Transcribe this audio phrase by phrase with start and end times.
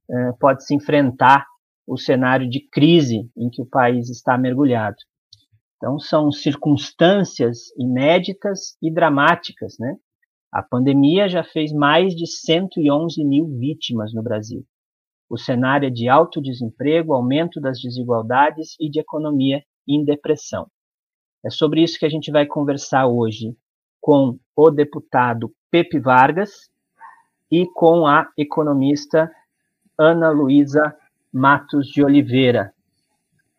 [0.08, 1.44] é, pode se enfrentar
[1.84, 4.98] o cenário de crise em que o país está mergulhado.
[5.76, 9.96] Então, são circunstâncias inéditas e dramáticas, né?
[10.50, 14.64] A pandemia já fez mais de 111 mil vítimas no Brasil.
[15.28, 20.66] O cenário é de alto desemprego, aumento das desigualdades e de economia em depressão.
[21.44, 23.54] É sobre isso que a gente vai conversar hoje
[24.00, 26.70] com o deputado Pepe Vargas
[27.50, 29.30] e com a economista
[29.98, 30.96] Ana Luísa
[31.32, 32.72] Matos de Oliveira.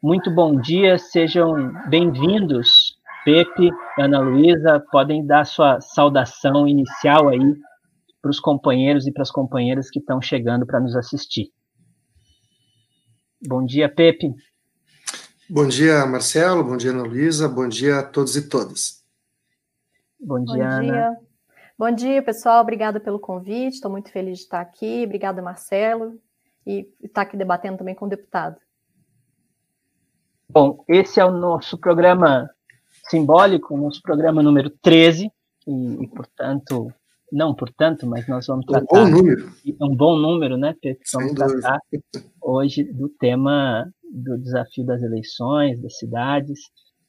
[0.02, 2.99] Muito bom dia, sejam bem-vindos
[3.30, 7.56] Pepe, Ana Luísa, podem dar sua saudação inicial aí
[8.20, 11.52] para os companheiros e para as companheiras que estão chegando para nos assistir.
[13.48, 14.34] Bom dia, Pepe.
[15.48, 16.64] Bom dia, Marcelo.
[16.64, 17.48] Bom dia, Ana Luísa.
[17.48, 19.06] Bom dia a todos e todas.
[20.20, 21.08] Bom dia, Bom dia.
[21.08, 21.18] Ana.
[21.78, 22.64] Bom dia, pessoal.
[22.64, 23.76] Obrigada pelo convite.
[23.76, 25.04] Estou muito feliz de estar aqui.
[25.06, 26.20] Obrigada, Marcelo.
[26.66, 28.58] E estar aqui debatendo também com o deputado.
[30.50, 32.50] Bom, esse é o nosso programa
[33.10, 35.32] simbólico, nosso programa número 13,
[35.68, 36.92] e, e, portanto,
[37.32, 39.04] não portanto, mas nós vamos tratar.
[39.04, 39.52] Um bom número.
[39.82, 41.02] Um bom número, né, Pedro?
[41.14, 41.80] Vamos tratar
[42.42, 46.60] hoje do tema do desafio das eleições, das cidades.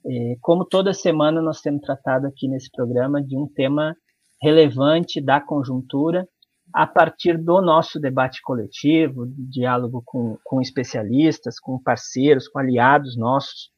[0.05, 3.95] E, como toda semana nós temos tratado aqui nesse programa de um tema
[4.43, 6.27] relevante da conjuntura
[6.73, 13.73] a partir do nosso debate coletivo, diálogo com, com especialistas, com parceiros, com aliados nossos,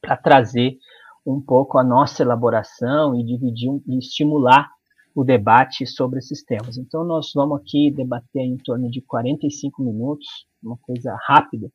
[0.00, 0.76] para trazer
[1.26, 4.70] um pouco a nossa elaboração e dividir e estimular
[5.14, 6.78] o debate sobre esses temas.
[6.78, 11.70] Então, nós vamos aqui debater em torno de 45 minutos, uma coisa rápida,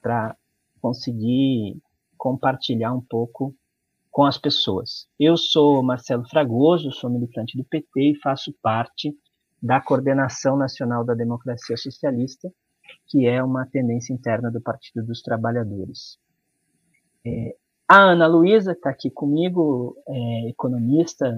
[0.00, 0.36] para
[0.80, 1.80] conseguir
[2.16, 3.54] compartilhar um pouco
[4.10, 5.06] com as pessoas.
[5.18, 9.16] Eu sou Marcelo Fragoso, sou militante do PT e faço parte
[9.62, 12.52] da Coordenação Nacional da Democracia Socialista,
[13.06, 16.18] que é uma tendência interna do Partido dos Trabalhadores.
[17.24, 17.56] É,
[17.92, 21.30] a Ana Luísa está aqui comigo, é, economista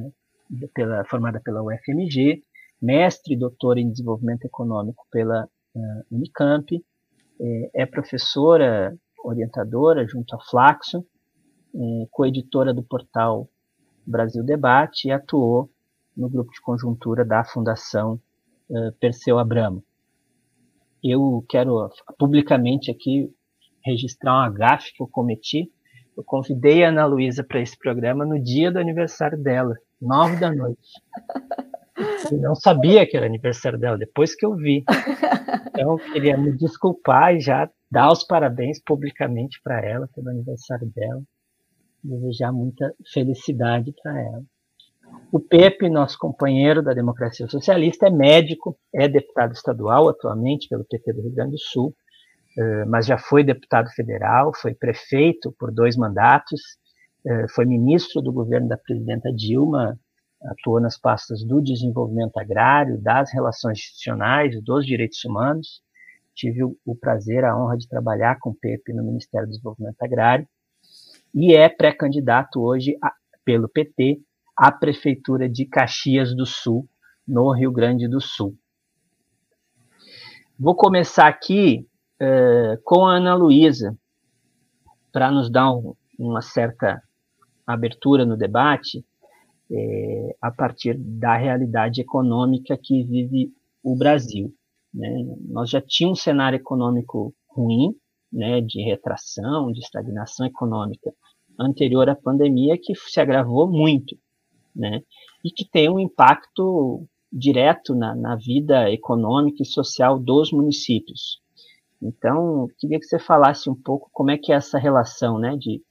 [0.72, 2.44] pela, formada pela UFMG,
[2.80, 6.80] mestre e doutora em desenvolvimento econômico pela uh, Unicamp,
[7.40, 11.04] é, é, professora orientadora junto à Flaxo,
[11.74, 13.48] é, coeditora do portal
[14.06, 15.68] Brasil Debate e atuou
[16.16, 18.20] no grupo de conjuntura da Fundação
[18.70, 19.82] uh, Perseu Abramo.
[21.02, 23.28] Eu quero publicamente aqui
[23.84, 25.68] registrar um agafe que eu cometi
[26.16, 30.52] eu convidei a Ana Luísa para esse programa no dia do aniversário dela, nove da
[30.52, 30.80] noite.
[32.30, 34.84] Eu não sabia que era aniversário dela, depois que eu vi.
[35.68, 40.86] Então, eu queria me desculpar e já dar os parabéns publicamente para ela pelo aniversário
[40.94, 41.22] dela.
[42.02, 44.42] Desejar muita felicidade para ela.
[45.32, 51.12] O Pepe, nosso companheiro da democracia socialista, é médico, é deputado estadual atualmente pelo PT
[51.12, 51.94] do Rio Grande do Sul,
[52.86, 56.60] mas já foi deputado federal, foi prefeito por dois mandatos,
[57.26, 59.98] eh, foi ministro do governo da presidenta Dilma,
[60.42, 65.82] atuou nas pastas do desenvolvimento agrário, das relações institucionais, dos direitos humanos.
[66.34, 70.46] Tive o prazer, a honra de trabalhar com o Pepe no Ministério do Desenvolvimento Agrário
[71.34, 73.12] e é pré-candidato hoje a,
[73.44, 74.20] pelo PT
[74.56, 76.88] à Prefeitura de Caxias do Sul,
[77.26, 78.56] no Rio Grande do Sul.
[80.58, 81.88] Vou começar aqui
[82.24, 83.96] uh, com a Ana Luísa,
[85.12, 87.02] para nos dar um, uma certa
[87.66, 89.04] abertura no debate,
[89.70, 94.52] é, a partir da realidade econômica que vive o Brasil.
[94.92, 95.08] Né?
[95.48, 97.94] Nós já tínhamos um cenário econômico ruim,
[98.32, 101.12] né, de retração, de estagnação econômica
[101.58, 104.16] anterior à pandemia, que se agravou muito
[104.74, 105.02] né?
[105.44, 111.40] E que tem um impacto direto na, na vida econômica e social dos municípios.
[112.02, 115.82] Então, queria que você falasse um pouco como é que é essa relação, né, de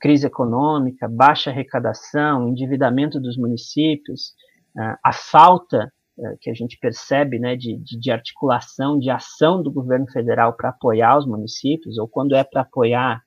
[0.00, 4.34] crise econômica, baixa arrecadação, endividamento dos municípios,
[5.02, 10.06] a falta eh, que a gente percebe, né, de, de articulação, de ação do governo
[10.10, 13.22] federal para apoiar os municípios, ou quando é para apoiar,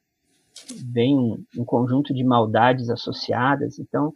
[0.94, 3.80] vem um, um conjunto de maldades associadas.
[3.80, 4.14] Então,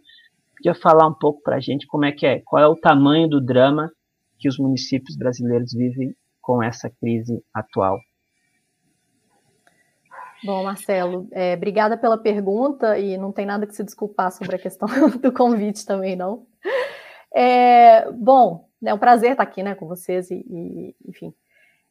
[0.61, 3.27] Podia falar um pouco para a gente como é que é, qual é o tamanho
[3.27, 3.91] do drama
[4.37, 7.99] que os municípios brasileiros vivem com essa crise atual?
[10.43, 14.59] Bom, Marcelo, é, obrigada pela pergunta e não tem nada que se desculpar sobre a
[14.59, 14.87] questão
[15.21, 16.47] do convite também, não.
[17.33, 21.33] É, bom, é um prazer estar aqui né, com vocês e, e enfim,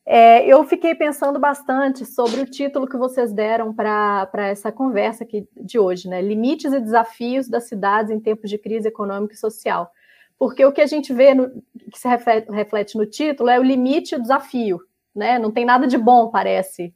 [0.05, 5.47] é, eu fiquei pensando bastante sobre o título que vocês deram para essa conversa aqui
[5.57, 6.21] de hoje, né?
[6.21, 9.93] Limites e desafios das cidades em tempos de crise econômica e social.
[10.41, 11.51] Porque o que a gente vê, no,
[11.93, 14.81] que se reflete, no título, é o limite e o desafio,
[15.15, 15.39] né?
[15.39, 16.95] Não tem nada de bom, parece.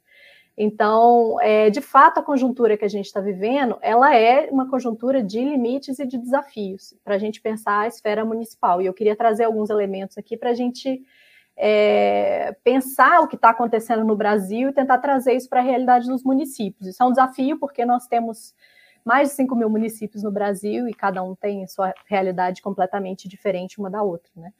[0.57, 5.21] Então, é, de fato, a conjuntura que a gente está vivendo, ela é uma conjuntura
[5.21, 8.81] de limites e de desafios para a gente pensar a esfera municipal.
[8.81, 11.03] E eu queria trazer alguns elementos aqui para a gente
[11.55, 16.07] é, pensar o que está acontecendo no Brasil e tentar trazer isso para a realidade
[16.07, 16.87] dos municípios.
[16.87, 18.55] Isso é um desafio, porque nós temos
[19.05, 23.79] mais de 5 mil municípios no Brasil e cada um tem sua realidade completamente diferente
[23.79, 24.51] uma da outra, né?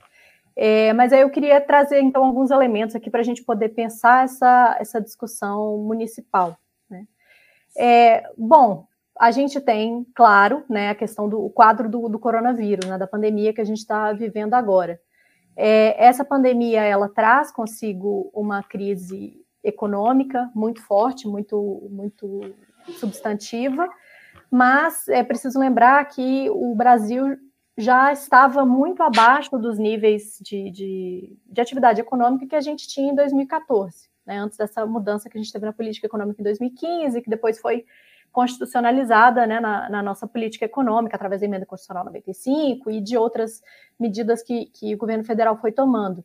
[0.56, 4.24] É, mas aí eu queria trazer, então, alguns elementos aqui para a gente poder pensar
[4.24, 6.58] essa, essa discussão municipal.
[6.90, 7.06] Né?
[7.78, 8.88] É, bom,
[9.20, 13.54] a gente tem, claro, né, a questão do quadro do, do coronavírus, né, da pandemia
[13.54, 15.00] que a gente está vivendo agora.
[15.58, 22.54] É, essa pandemia ela traz consigo uma crise econômica muito forte, muito, muito
[22.98, 23.90] substantiva,
[24.50, 27.38] mas é preciso lembrar que o Brasil
[27.78, 33.12] já estava muito abaixo dos níveis de, de, de atividade econômica que a gente tinha
[33.12, 37.22] em 2014, né, antes dessa mudança que a gente teve na política econômica em 2015,
[37.22, 37.86] que depois foi
[38.32, 43.62] constitucionalizada né, na, na, nossa política econômica, através da emenda constitucional 95 e de outras
[43.98, 46.24] medidas que, que o governo federal foi tomando.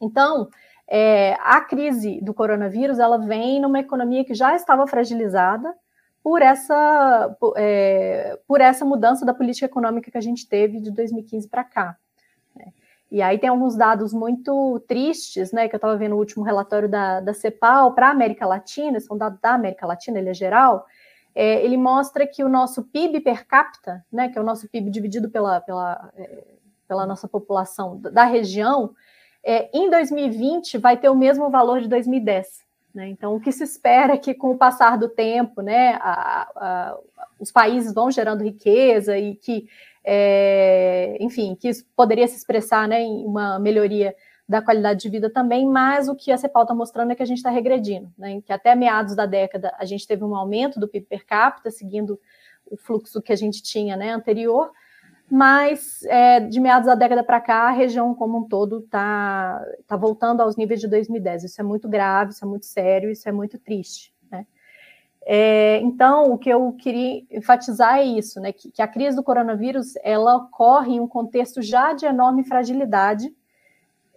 [0.00, 0.48] Então,
[0.88, 5.74] é, a crise do coronavírus ela vem numa economia que já estava fragilizada
[6.24, 10.90] por essa, por, é, por essa mudança da política econômica que a gente teve de
[10.90, 11.98] 2015 para cá.
[12.56, 12.72] Né.
[13.12, 16.88] E aí tem alguns dados muito tristes, né, que eu estava vendo no último relatório
[16.88, 20.86] da, da CEPAL para a América Latina, são dados da América Latina, ele é geral,
[21.34, 24.88] é, ele mostra que o nosso PIB per capita, né, que é o nosso PIB
[24.88, 26.44] dividido pela, pela, é,
[26.88, 28.94] pela nossa população da região,
[29.44, 32.63] é, em 2020 vai ter o mesmo valor de 2010.
[32.94, 33.08] Né?
[33.08, 36.98] Então, o que se espera é que, com o passar do tempo, né, a, a,
[37.40, 39.66] os países vão gerando riqueza e que,
[40.04, 44.14] é, enfim, que isso poderia se expressar né, em uma melhoria
[44.48, 47.26] da qualidade de vida também, mas o que a CEPAL está mostrando é que a
[47.26, 48.42] gente está regredindo, né?
[48.42, 52.20] que até meados da década a gente teve um aumento do PIB per capita, seguindo
[52.66, 54.70] o fluxo que a gente tinha né, anterior,
[55.30, 59.96] mas é, de meados da década para cá, a região como um todo está tá
[59.96, 61.44] voltando aos níveis de 2010.
[61.44, 64.14] Isso é muito grave, isso é muito sério, isso é muito triste.
[64.30, 64.46] Né?
[65.26, 69.22] É, então, o que eu queria enfatizar é isso, né, que, que a crise do
[69.22, 73.34] coronavírus ela ocorre em um contexto já de enorme fragilidade,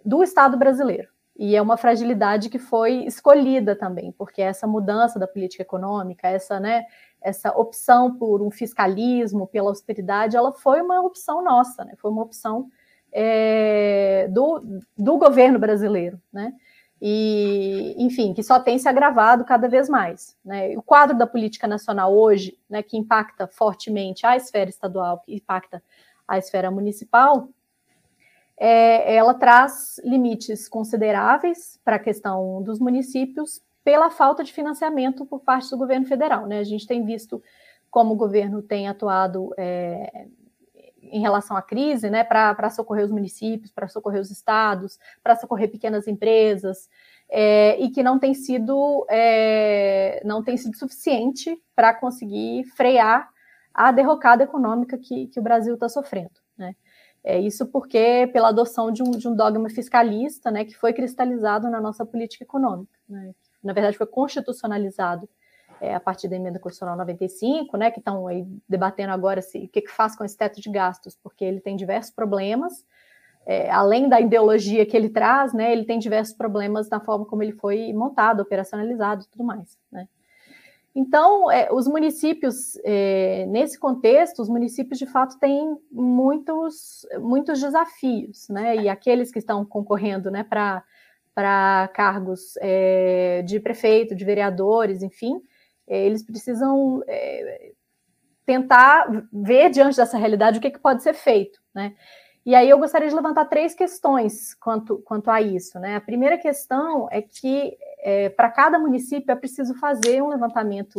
[0.04, 1.08] do Estado brasileiro.
[1.36, 6.58] E é uma fragilidade que foi escolhida também, porque essa mudança da política econômica, essa,
[6.58, 6.84] né,
[7.20, 11.94] essa opção por um fiscalismo, pela austeridade, ela foi uma opção nossa, né?
[11.98, 12.70] foi uma opção
[13.12, 16.52] é, do, do governo brasileiro, né?
[17.00, 20.36] E, enfim, que só tem se agravado cada vez mais.
[20.44, 20.76] Né?
[20.76, 25.80] O quadro da política nacional hoje, né, que impacta fortemente a esfera estadual, que impacta
[26.26, 27.48] à esfera municipal,
[28.58, 35.40] é, ela traz limites consideráveis para a questão dos municípios pela falta de financiamento por
[35.40, 36.46] parte do governo federal.
[36.46, 36.58] Né?
[36.58, 37.42] A gente tem visto
[37.90, 40.26] como o governo tem atuado é,
[41.00, 45.70] em relação à crise, né, para socorrer os municípios, para socorrer os estados, para socorrer
[45.70, 46.86] pequenas empresas,
[47.30, 53.30] é, e que não tem sido é, não tem sido suficiente para conseguir frear
[53.72, 56.38] a derrocada econômica que, que o Brasil está sofrendo.
[56.58, 56.76] Né?
[57.24, 61.70] É isso porque pela adoção de um, de um dogma fiscalista, né, que foi cristalizado
[61.70, 63.32] na nossa política econômica, né?
[63.62, 65.28] Na verdade foi constitucionalizado
[65.80, 69.68] é, a partir da emenda constitucional 95, né, que estão aí debatendo agora se, o
[69.68, 72.84] que, que faz com esse teto de gastos, porque ele tem diversos problemas,
[73.46, 77.42] é, além da ideologia que ele traz, né, ele tem diversos problemas na forma como
[77.42, 80.08] ele foi montado, operacionalizado e tudo mais, né.
[80.94, 88.48] Então, é, os municípios, é, nesse contexto, os municípios de fato têm muitos, muitos desafios,
[88.48, 88.74] né?
[88.74, 90.82] E aqueles que estão concorrendo né, para
[91.92, 95.40] cargos é, de prefeito, de vereadores, enfim,
[95.86, 97.72] é, eles precisam é,
[98.44, 101.94] tentar ver diante dessa realidade o que, que pode ser feito, né?
[102.46, 105.96] E aí eu gostaria de levantar três questões quanto, quanto a isso, né?
[105.96, 107.76] A primeira questão é que
[108.36, 110.98] para cada município é preciso fazer um levantamento,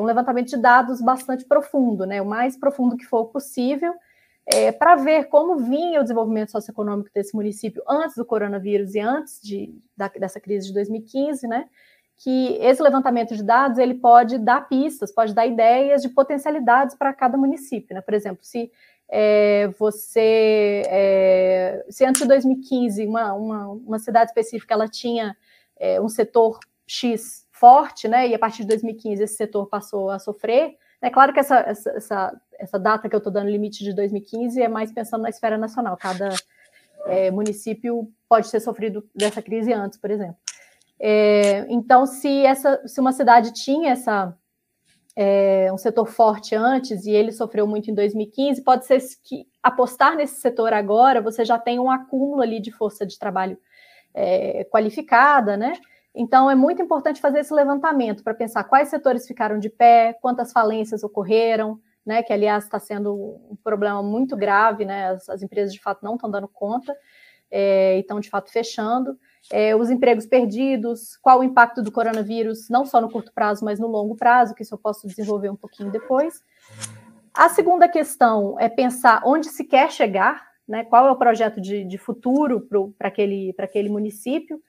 [0.00, 2.22] um levantamento de dados bastante profundo, né?
[2.22, 3.92] O mais profundo que for possível,
[4.50, 9.38] é, para ver como vinha o desenvolvimento socioeconômico desse município antes do coronavírus e antes
[9.42, 11.66] de, da, dessa crise de 2015, né?
[12.16, 17.12] Que esse levantamento de dados ele pode dar pistas, pode dar ideias de potencialidades para
[17.12, 18.00] cada município, né?
[18.00, 18.72] Por exemplo, se
[19.06, 25.36] é, você, é, se antes de 2015 uma, uma, uma cidade específica ela tinha
[25.78, 30.18] é, um setor X forte, né, e a partir de 2015 esse setor passou a
[30.18, 33.94] sofrer, é claro que essa, essa, essa, essa data que eu estou dando limite de
[33.94, 36.30] 2015 é mais pensando na esfera nacional, cada
[37.06, 40.36] é, município pode ter sofrido dessa crise antes, por exemplo.
[41.00, 44.36] É, então, se, essa, se uma cidade tinha essa
[45.14, 50.16] é, um setor forte antes e ele sofreu muito em 2015, pode ser que apostar
[50.16, 53.58] nesse setor agora você já tem um acúmulo ali de força de trabalho
[54.14, 55.74] é, qualificada, né?
[56.14, 60.52] Então é muito importante fazer esse levantamento para pensar quais setores ficaram de pé, quantas
[60.52, 62.22] falências ocorreram, né?
[62.22, 65.10] Que aliás está sendo um problema muito grave, né?
[65.10, 66.96] As, as empresas de fato não estão dando conta
[67.50, 69.18] é, e estão de fato fechando
[69.50, 73.78] é, os empregos perdidos, qual o impacto do coronavírus, não só no curto prazo, mas
[73.78, 76.42] no longo prazo, que isso eu posso desenvolver um pouquinho depois.
[77.32, 81.84] A segunda questão é pensar onde se quer chegar, né, qual é o projeto de,
[81.84, 82.66] de futuro
[82.98, 84.60] para aquele, aquele município.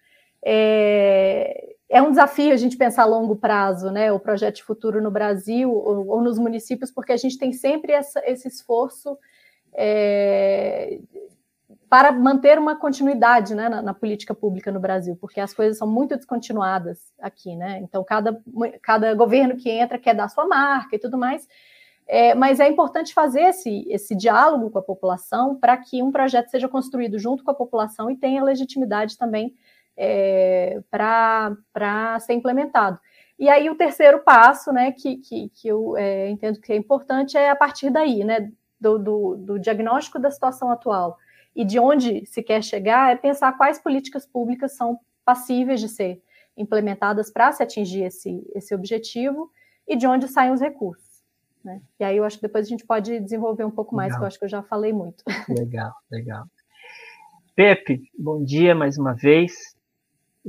[0.44, 5.02] É, é, um desafio a gente pensar a longo prazo, né, o projeto de futuro
[5.02, 9.18] no Brasil ou, ou nos municípios, porque a gente tem sempre essa, esse esforço
[9.74, 11.00] é,
[11.90, 15.88] para manter uma continuidade né, na, na, política pública no Brasil, porque as coisas são
[15.88, 17.80] muito descontinuadas aqui, né?
[17.80, 18.40] Então, cada,
[18.84, 21.48] cada governo que entra quer dar sua marca e tudo mais.
[22.08, 26.50] É, mas é importante fazer esse, esse diálogo com a população para que um projeto
[26.50, 29.56] seja construído junto com a população e tenha legitimidade também
[30.02, 32.98] é, para ser implementado.
[33.38, 37.38] E aí o terceiro passo, né, que, que, que eu é, entendo que é importante
[37.38, 41.18] é a partir daí, né, do, do, do diagnóstico da situação atual
[41.54, 46.22] e de onde se quer chegar é pensar quais políticas públicas são passíveis de ser
[46.56, 49.52] implementadas para se atingir esse, esse objetivo
[49.88, 51.22] e de onde saem os recursos.
[51.64, 51.82] Né?
[52.00, 54.20] E aí eu acho que depois a gente pode desenvolver um pouco mais, legal.
[54.20, 55.24] que eu acho que eu já falei muito.
[55.50, 56.46] Legal, legal.
[57.56, 59.78] Pepe, bom dia mais uma vez.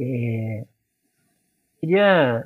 [0.01, 0.65] É,
[1.79, 2.45] queria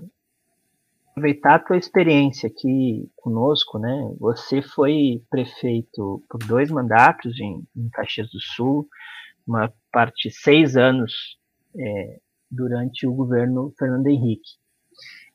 [1.10, 4.14] aproveitar a tua experiência aqui conosco, né?
[4.18, 8.88] Você foi prefeito por dois mandatos em, em Caxias do Sul,
[9.46, 11.38] uma parte seis anos
[11.78, 12.18] é,
[12.50, 14.50] durante o governo Fernando Henrique.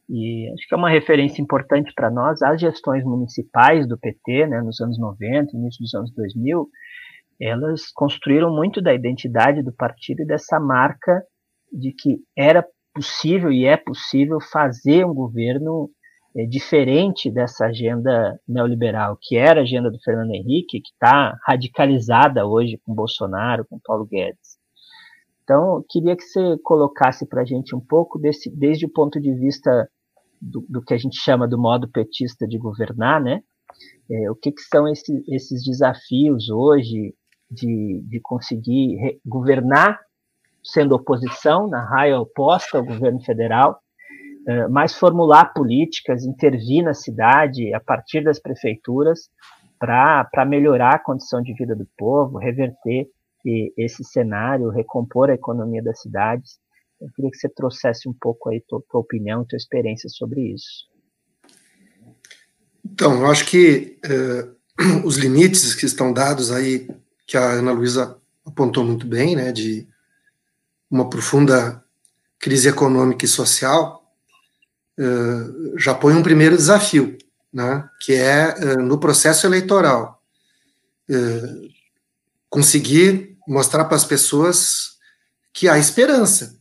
[0.10, 4.60] E acho que é uma referência importante para nós, as gestões municipais do PT, né,
[4.62, 6.68] nos anos 90, início dos anos 2000,
[7.40, 11.24] elas construíram muito da identidade do partido e dessa marca
[11.72, 15.90] de que era possível e é possível fazer um governo
[16.36, 22.46] é, diferente dessa agenda neoliberal, que era a agenda do Fernando Henrique, que está radicalizada
[22.46, 24.60] hoje com Bolsonaro, com Paulo Guedes.
[25.44, 29.34] Então, queria que você colocasse para a gente um pouco desse, desde o ponto de
[29.34, 29.90] vista
[30.40, 33.42] do, do, que a gente chama do modo petista de governar, né?
[34.12, 37.16] É, o que, que são esse, esses desafios hoje
[37.50, 40.00] de, de conseguir governar
[40.72, 43.80] sendo oposição, na raia oposta ao governo federal,
[44.48, 49.30] eh, mas formular políticas, intervir na cidade a partir das prefeituras
[49.80, 53.08] para melhorar a condição de vida do povo, reverter
[53.78, 56.60] esse cenário, recompor a economia das cidades.
[57.00, 60.90] Eu queria que você trouxesse um pouco aí tua, tua opinião, tua experiência sobre isso.
[62.84, 66.90] Então, eu acho que uh, os limites que estão dados aí,
[67.26, 69.88] que a Ana Luísa apontou muito bem, né, de
[70.90, 71.84] uma profunda
[72.40, 74.04] crise econômica e social,
[74.98, 77.18] uh, já põe um primeiro desafio,
[77.52, 80.18] né, que é, uh, no processo eleitoral,
[82.52, 85.00] conseguir mostrar para as pessoas
[85.52, 86.56] que há esperança.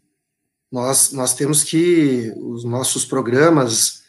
[0.73, 4.03] Nós, nós temos que, os nossos programas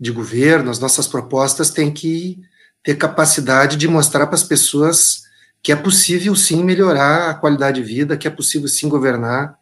[0.00, 2.40] de governo, as nossas propostas têm que
[2.82, 5.23] ter capacidade de mostrar para as pessoas
[5.64, 9.58] que é possível sim melhorar a qualidade de vida, que é possível sim governar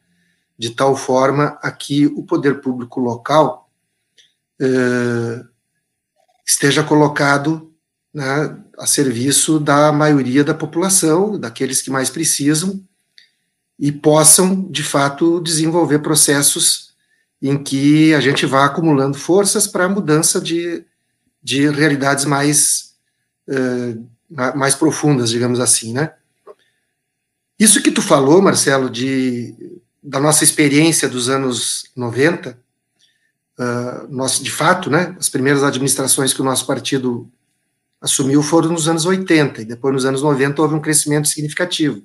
[0.58, 3.70] de tal forma a que o poder público local
[4.60, 5.44] eh,
[6.46, 7.72] esteja colocado
[8.12, 12.84] né, a serviço da maioria da população, daqueles que mais precisam,
[13.78, 16.94] e possam, de fato, desenvolver processos
[17.40, 20.84] em que a gente vá acumulando forças para a mudança de,
[21.42, 22.94] de realidades mais,
[23.48, 24.08] uh,
[24.54, 26.12] mais profundas, digamos assim, né?
[27.58, 29.54] Isso que tu falou, Marcelo, de,
[30.02, 32.54] da nossa experiência dos anos 90, uh,
[33.62, 37.30] eh, nós, de fato, né, as primeiras administrações que o nosso partido
[38.00, 42.02] assumiu foram nos anos 80, e depois nos anos 90 houve um crescimento significativo.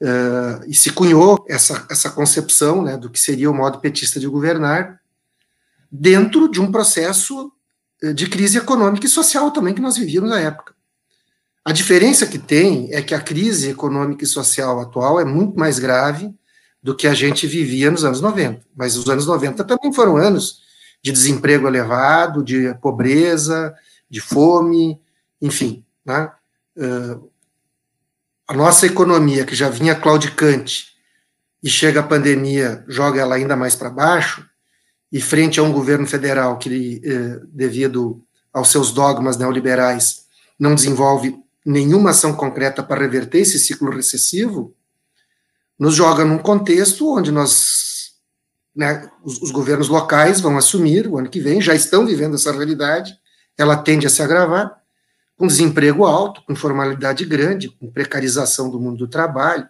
[0.00, 4.26] Uh, e se cunhou essa, essa concepção né, do que seria o modo petista de
[4.26, 5.00] governar
[5.90, 7.52] dentro de um processo
[8.02, 10.73] eh, de crise econômica e social também que nós vivíamos na época.
[11.64, 15.78] A diferença que tem é que a crise econômica e social atual é muito mais
[15.78, 16.34] grave
[16.82, 18.60] do que a gente vivia nos anos 90.
[18.76, 20.62] Mas os anos 90 também foram anos
[21.02, 23.74] de desemprego elevado, de pobreza,
[24.10, 25.00] de fome,
[25.40, 25.82] enfim.
[26.04, 26.30] Né?
[26.76, 27.30] Uh,
[28.46, 30.94] a nossa economia, que já vinha claudicante,
[31.62, 34.46] e chega a pandemia, joga ela ainda mais para baixo,
[35.10, 38.22] e frente a um governo federal que, uh, devido
[38.52, 40.26] aos seus dogmas neoliberais,
[40.58, 44.74] não desenvolve nenhuma ação concreta para reverter esse ciclo recessivo,
[45.78, 48.12] nos joga num contexto onde nós,
[48.74, 52.52] né, os, os, governos locais vão assumir o ano que vem, já estão vivendo essa
[52.52, 53.18] realidade,
[53.56, 54.80] ela tende a se agravar,
[55.36, 59.68] com desemprego alto, com informalidade grande, com precarização do mundo do trabalho,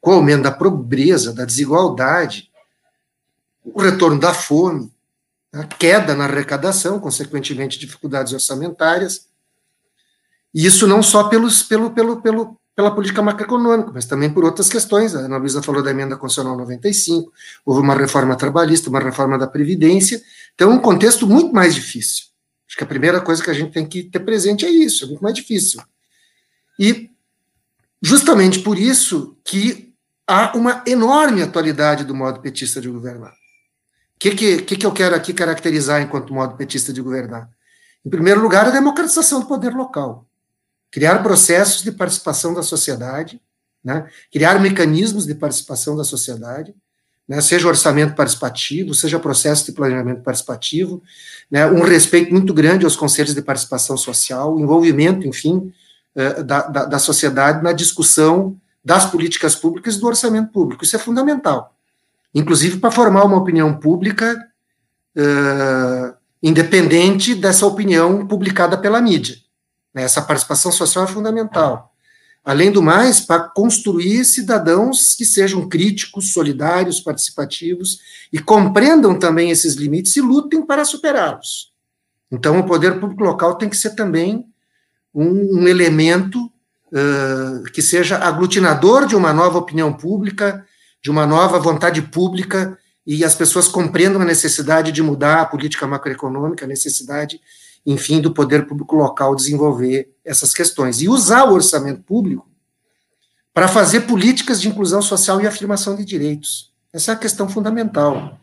[0.00, 2.50] com o aumento da pobreza, da desigualdade,
[3.64, 4.92] o retorno da fome,
[5.52, 9.28] a queda na arrecadação, consequentemente dificuldades orçamentárias.
[10.54, 14.68] E isso não só pelos, pelo, pelo, pelo, pela política macroeconômica, mas também por outras
[14.68, 15.14] questões.
[15.14, 17.32] A Ana Luísa falou da emenda constitucional 95,
[17.64, 20.22] houve uma reforma trabalhista, uma reforma da Previdência,
[20.54, 22.26] então um contexto muito mais difícil.
[22.68, 25.08] Acho que a primeira coisa que a gente tem que ter presente é isso, é
[25.08, 25.80] muito mais difícil.
[26.78, 27.10] E
[28.02, 29.94] justamente por isso que
[30.26, 33.32] há uma enorme atualidade do modo petista de governar.
[33.32, 34.30] O que,
[34.62, 37.48] que, que, eu quero aqui caracterizar enquanto modo petista de governar?
[38.04, 40.26] Em primeiro lugar, a democratização do poder local.
[40.94, 43.40] Criar processos de participação da sociedade,
[43.82, 44.06] né?
[44.30, 46.72] criar mecanismos de participação da sociedade,
[47.28, 51.02] né, seja orçamento participativo, seja processo de planejamento participativo,
[51.50, 55.72] né, um respeito muito grande aos conselhos de participação social, envolvimento, enfim,
[56.14, 60.84] eh, da, da, da, sociedade na discussão das políticas públicas e do orçamento público.
[60.84, 61.74] Isso é fundamental,
[62.32, 64.46] inclusive para formar uma opinião pública
[65.16, 69.42] uh, independente dessa opinião publicada pela mídia.
[69.94, 71.94] Né, essa participação social é fundamental.
[72.44, 79.74] Além do mais, para construir cidadãos que sejam críticos, solidários, participativos e compreendam também esses
[79.76, 81.72] limites e lutem para superá-los.
[82.30, 84.44] Então, o poder público local tem que ser também
[85.14, 86.52] um, um elemento
[86.92, 90.66] uh, que seja aglutinador de uma nova opinião pública,
[91.02, 92.76] de uma nova vontade pública,
[93.06, 97.40] e as pessoas compreendam a necessidade de mudar a política macroeconômica, a necessidade
[97.86, 101.02] enfim, do poder público local desenvolver essas questões.
[101.02, 102.48] E usar o orçamento público
[103.52, 106.72] para fazer políticas de inclusão social e afirmação de direitos.
[106.92, 108.38] Essa é a questão fundamental.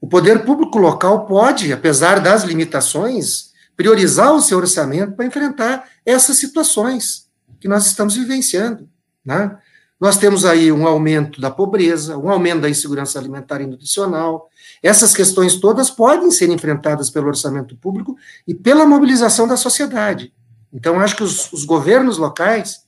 [0.00, 6.36] O poder público local pode, apesar das limitações, priorizar o seu orçamento para enfrentar essas
[6.36, 7.28] situações
[7.60, 8.88] que nós estamos vivenciando.
[9.24, 9.56] Né?
[10.02, 14.50] Nós temos aí um aumento da pobreza, um aumento da insegurança alimentar e nutricional,
[14.82, 20.34] essas questões todas podem ser enfrentadas pelo orçamento público e pela mobilização da sociedade.
[20.72, 22.82] Então, acho que os, os governos locais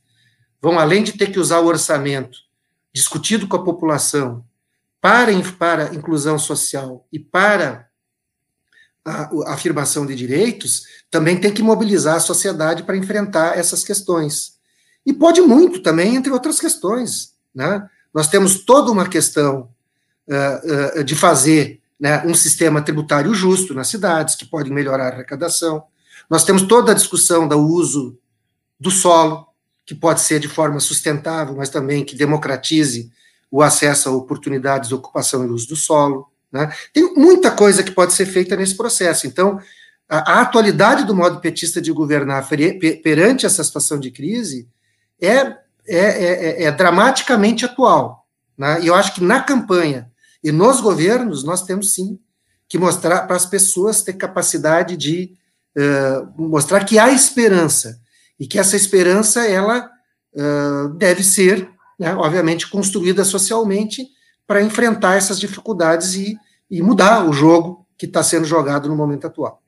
[0.61, 2.37] vão, além de ter que usar o orçamento
[2.93, 4.45] discutido com a população
[5.01, 7.87] para, para inclusão social e para
[9.05, 14.54] a, a afirmação de direitos, também tem que mobilizar a sociedade para enfrentar essas questões.
[15.07, 17.35] E pode muito também, entre outras questões.
[17.55, 17.89] Né?
[18.13, 19.69] Nós temos toda uma questão
[20.29, 25.15] uh, uh, de fazer né, um sistema tributário justo nas cidades, que pode melhorar a
[25.15, 25.85] arrecadação.
[26.29, 28.19] Nós temos toda a discussão do uso
[28.79, 29.47] do solo,
[29.87, 33.11] que pode ser de forma sustentável, mas também que democratize
[33.51, 36.29] o acesso a oportunidades de ocupação e uso do solo.
[36.51, 36.73] Né?
[36.93, 39.27] Tem muita coisa que pode ser feita nesse processo.
[39.27, 39.61] Então,
[40.09, 42.49] a, a atualidade do modo petista de governar
[43.03, 44.69] perante essa situação de crise
[45.27, 48.27] é, é, é, é dramaticamente atual.
[48.57, 48.83] Né?
[48.83, 50.11] E eu acho que na campanha
[50.43, 52.19] e nos governos nós temos sim
[52.69, 55.37] que mostrar para as pessoas ter capacidade de
[55.77, 58.01] uh, mostrar que há esperança
[58.39, 59.91] e que essa esperança ela
[60.35, 64.07] uh, deve ser, né, obviamente, construída socialmente
[64.47, 66.37] para enfrentar essas dificuldades e,
[66.71, 69.63] e mudar o jogo que está sendo jogado no momento atual.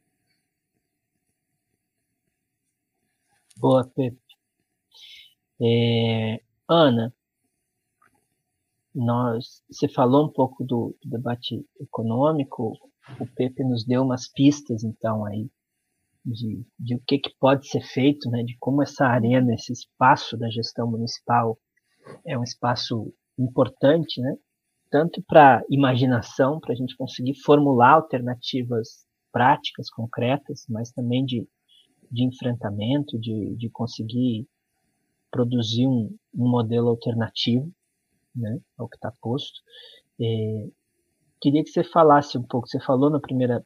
[3.56, 4.25] Boa, Pepe.
[5.60, 7.14] É, Ana,
[8.94, 12.72] nós, você falou um pouco do, do debate econômico,
[13.20, 15.48] o Pepe nos deu umas pistas, então, aí,
[16.24, 20.36] de, de o que, que pode ser feito, né, de como essa arena, esse espaço
[20.36, 21.58] da gestão municipal
[22.26, 24.36] é um espaço importante, né,
[24.90, 31.46] tanto para imaginação, para a gente conseguir formular alternativas práticas, concretas, mas também de,
[32.10, 34.48] de enfrentamento, de, de conseguir
[35.36, 37.70] produzir um, um modelo alternativo
[38.34, 39.60] né, ao que está posto.
[40.18, 40.68] É,
[41.40, 43.64] queria que você falasse um pouco, você falou na primeira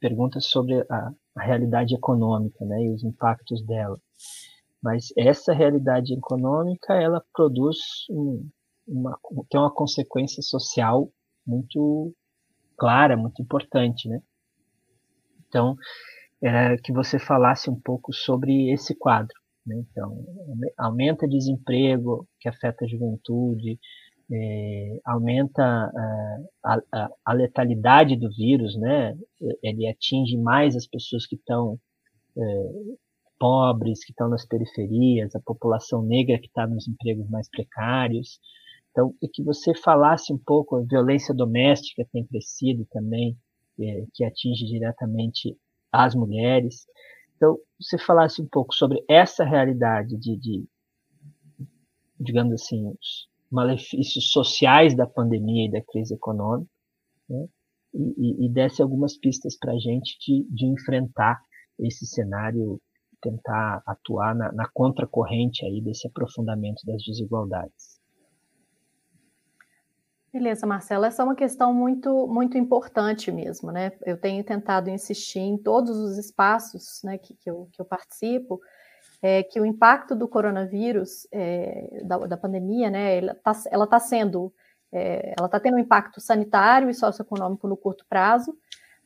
[0.00, 4.00] pergunta sobre a, a realidade econômica né, e os impactos dela.
[4.82, 7.76] Mas essa realidade econômica, ela produz
[8.10, 8.48] um,
[8.88, 9.18] uma,
[9.50, 11.12] tem uma consequência social
[11.46, 12.14] muito
[12.76, 14.20] clara, muito importante, né?
[15.46, 15.76] Então,
[16.42, 19.41] era que você falasse um pouco sobre esse quadro.
[19.66, 19.76] Né?
[19.90, 20.24] Então,
[20.78, 23.78] aumenta desemprego, que afeta a juventude,
[24.30, 25.62] é, aumenta
[26.64, 29.16] a, a, a, letalidade do vírus, né?
[29.62, 31.78] Ele atinge mais as pessoas que estão
[32.36, 32.42] é,
[33.38, 38.38] pobres, que estão nas periferias, a população negra que está nos empregos mais precários.
[38.90, 43.36] Então, e que você falasse um pouco, a violência doméstica tem crescido também,
[43.80, 45.56] é, que atinge diretamente
[45.90, 46.86] as mulheres.
[47.42, 50.64] Então, você falasse um pouco sobre essa realidade de, de
[52.20, 56.70] digamos assim, os, malefícios sociais da pandemia e da crise econômica,
[57.28, 57.48] né?
[57.92, 61.42] e, e, e desse algumas pistas para a gente de, de enfrentar
[61.80, 62.80] esse cenário,
[63.20, 68.00] tentar atuar na, na contracorrente aí desse aprofundamento das desigualdades.
[70.32, 73.92] Beleza, Marcela, essa é uma questão muito, muito importante mesmo, né?
[74.06, 78.58] Eu tenho tentado insistir em todos os espaços né, que, que, eu, que eu participo,
[79.20, 84.50] é, que o impacto do coronavírus, é, da, da, pandemia, né, ela está tá sendo,
[84.90, 88.56] é, ela está tendo um impacto sanitário e socioeconômico no curto prazo,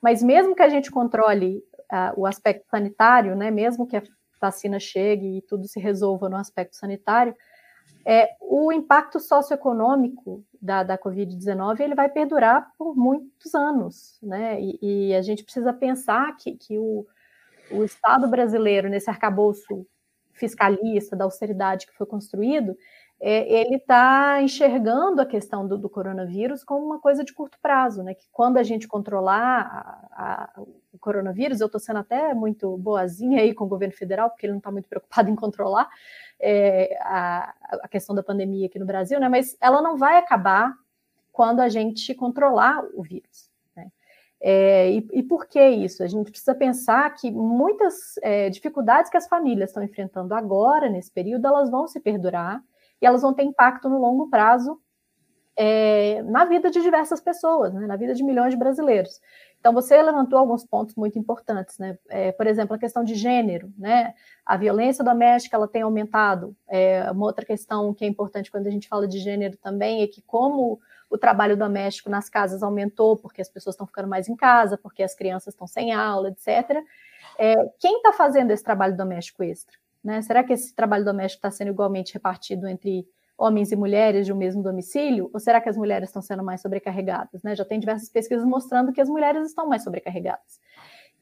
[0.00, 1.58] mas mesmo que a gente controle
[1.92, 4.02] uh, o aspecto sanitário, né, mesmo que a
[4.40, 7.34] vacina chegue e tudo se resolva no aspecto sanitário,
[8.08, 14.60] é, o impacto socioeconômico da, da Covid-19 ele vai perdurar por muitos anos, né?
[14.60, 14.78] E,
[15.10, 17.04] e a gente precisa pensar que, que o,
[17.72, 19.84] o Estado brasileiro, nesse arcabouço
[20.32, 22.76] fiscalista, da austeridade que foi construído,
[23.18, 28.02] é, ele está enxergando a questão do, do, coronavírus como uma coisa de curto prazo,
[28.02, 28.14] né?
[28.14, 30.60] Que quando a gente controlar a, a,
[30.92, 34.52] o coronavírus, eu estou sendo até muito boazinha aí com o governo federal, porque ele
[34.52, 35.88] não está muito preocupado em controlar
[36.38, 39.28] é, a, a questão da pandemia aqui no Brasil, né?
[39.28, 40.74] Mas ela não vai acabar
[41.32, 43.50] quando a gente controlar o vírus.
[44.38, 46.02] É, e, e, por que isso?
[46.02, 51.10] A gente precisa pensar que muitas é, dificuldades que as famílias estão enfrentando agora, nesse
[51.10, 52.62] período, elas vão se perdurar
[53.00, 54.80] e elas vão ter impacto no longo prazo
[55.56, 59.20] é, na vida de diversas pessoas, né, na vida de milhões de brasileiros.
[59.58, 61.98] Então, você levantou alguns pontos muito importantes, né?
[62.08, 64.14] É, por exemplo, a questão de gênero, né?
[64.44, 66.54] A violência doméstica ela tem aumentado.
[66.68, 70.06] É, uma outra questão que é importante quando a gente fala de gênero também é
[70.06, 70.78] que como
[71.10, 75.02] o trabalho doméstico nas casas aumentou porque as pessoas estão ficando mais em casa, porque
[75.02, 76.84] as crianças estão sem aula, etc.
[77.38, 79.76] É, quem está fazendo esse trabalho doméstico extra?
[80.02, 80.22] Né?
[80.22, 83.06] Será que esse trabalho doméstico está sendo igualmente repartido entre
[83.38, 85.30] homens e mulheres de um mesmo domicílio?
[85.32, 87.42] Ou será que as mulheres estão sendo mais sobrecarregadas?
[87.42, 87.54] Né?
[87.54, 90.60] Já tem diversas pesquisas mostrando que as mulheres estão mais sobrecarregadas.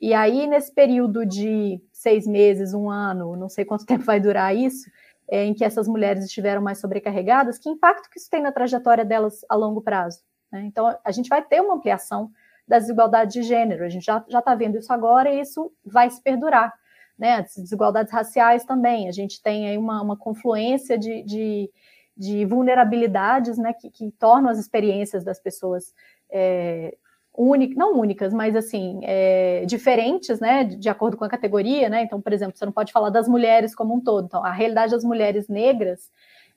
[0.00, 4.54] E aí, nesse período de seis meses, um ano, não sei quanto tempo vai durar
[4.54, 4.90] isso,
[5.28, 9.04] é, em que essas mulheres estiveram mais sobrecarregadas, que impacto que isso tem na trajetória
[9.04, 10.20] delas a longo prazo?
[10.52, 10.64] Né?
[10.66, 12.30] Então, a gente vai ter uma ampliação
[12.66, 13.84] da desigualdade de gênero.
[13.84, 16.72] A gente já está vendo isso agora e isso vai se perdurar.
[17.18, 17.37] Né?
[17.37, 19.09] As desigualdades raciais também.
[19.09, 21.70] A gente tem aí uma, uma confluência de, de,
[22.16, 25.94] de vulnerabilidades né, que, que, tornam as experiências das pessoas
[26.31, 26.96] é,
[27.37, 32.03] únicas, não únicas, mas assim, é, diferentes, né, de, de, acordo com a categoria, né?
[32.03, 34.27] Então, por exemplo, você não pode falar das mulheres como um todo.
[34.27, 36.11] Então, a realidade das mulheres negras,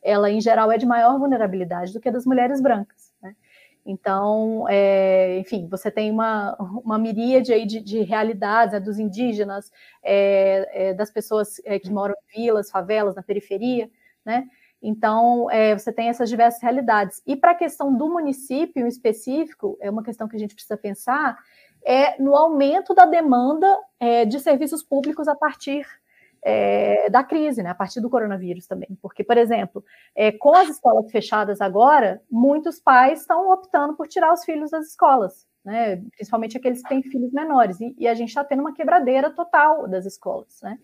[0.04, 3.07] ela em geral é de maior vulnerabilidade do que a das mulheres brancas.
[3.90, 9.72] Então, é, enfim, você tem uma, uma miríade aí de, de realidades né, dos indígenas,
[10.04, 13.90] é, é das pessoas é, que moram em vilas, favelas, na periferia,
[14.26, 14.46] né?
[14.82, 17.24] Então, é, você tem essas diversas realidades.
[17.26, 20.76] E para a questão do município em específico, é uma questão que a gente precisa
[20.76, 21.38] pensar,
[21.84, 25.88] é no aumento da demanda é, de serviços públicos a partir
[26.50, 28.98] é, da crise, né, a partir do coronavírus também.
[29.02, 29.84] Porque, por exemplo,
[30.16, 34.88] é, com as escolas fechadas agora, muitos pais estão optando por tirar os filhos das
[34.88, 37.82] escolas, né, principalmente aqueles que têm filhos menores.
[37.82, 40.62] E, e a gente está tendo uma quebradeira total das escolas.
[40.64, 40.80] Né?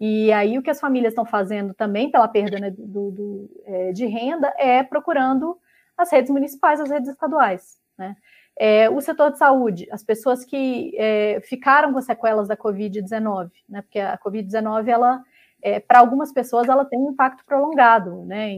[0.00, 3.92] E aí o que as famílias estão fazendo também pela perda né, do, do é,
[3.92, 5.58] de renda é procurando
[5.98, 7.80] as redes municipais, as redes estaduais.
[7.98, 8.14] Né?
[8.62, 13.80] É, o setor de saúde, as pessoas que é, ficaram com sequelas da Covid-19, né?
[13.80, 15.24] Porque a Covid-19, ela,
[15.62, 18.50] é, para algumas pessoas, ela tem um impacto prolongado, né?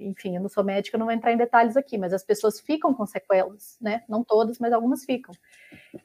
[0.00, 2.94] Enfim, eu não sou médica, não vou entrar em detalhes aqui, mas as pessoas ficam
[2.94, 4.02] com sequelas, né?
[4.08, 5.34] Não todas, mas algumas ficam.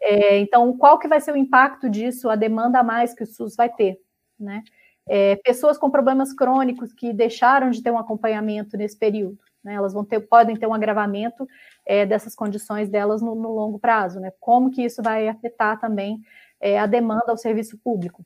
[0.02, 3.26] É, então, qual que vai ser o impacto disso, a demanda a mais que o
[3.26, 3.98] SUS vai ter,
[4.38, 4.66] né?
[5.08, 9.74] É, pessoas com problemas crônicos que deixaram de ter um acompanhamento nesse período, né?
[9.74, 11.48] Elas vão ter, podem ter um agravamento
[11.86, 14.32] é, dessas condições delas no, no, longo prazo, né?
[14.40, 16.22] Como que isso vai afetar também
[16.62, 18.24] é, a demanda ao serviço público.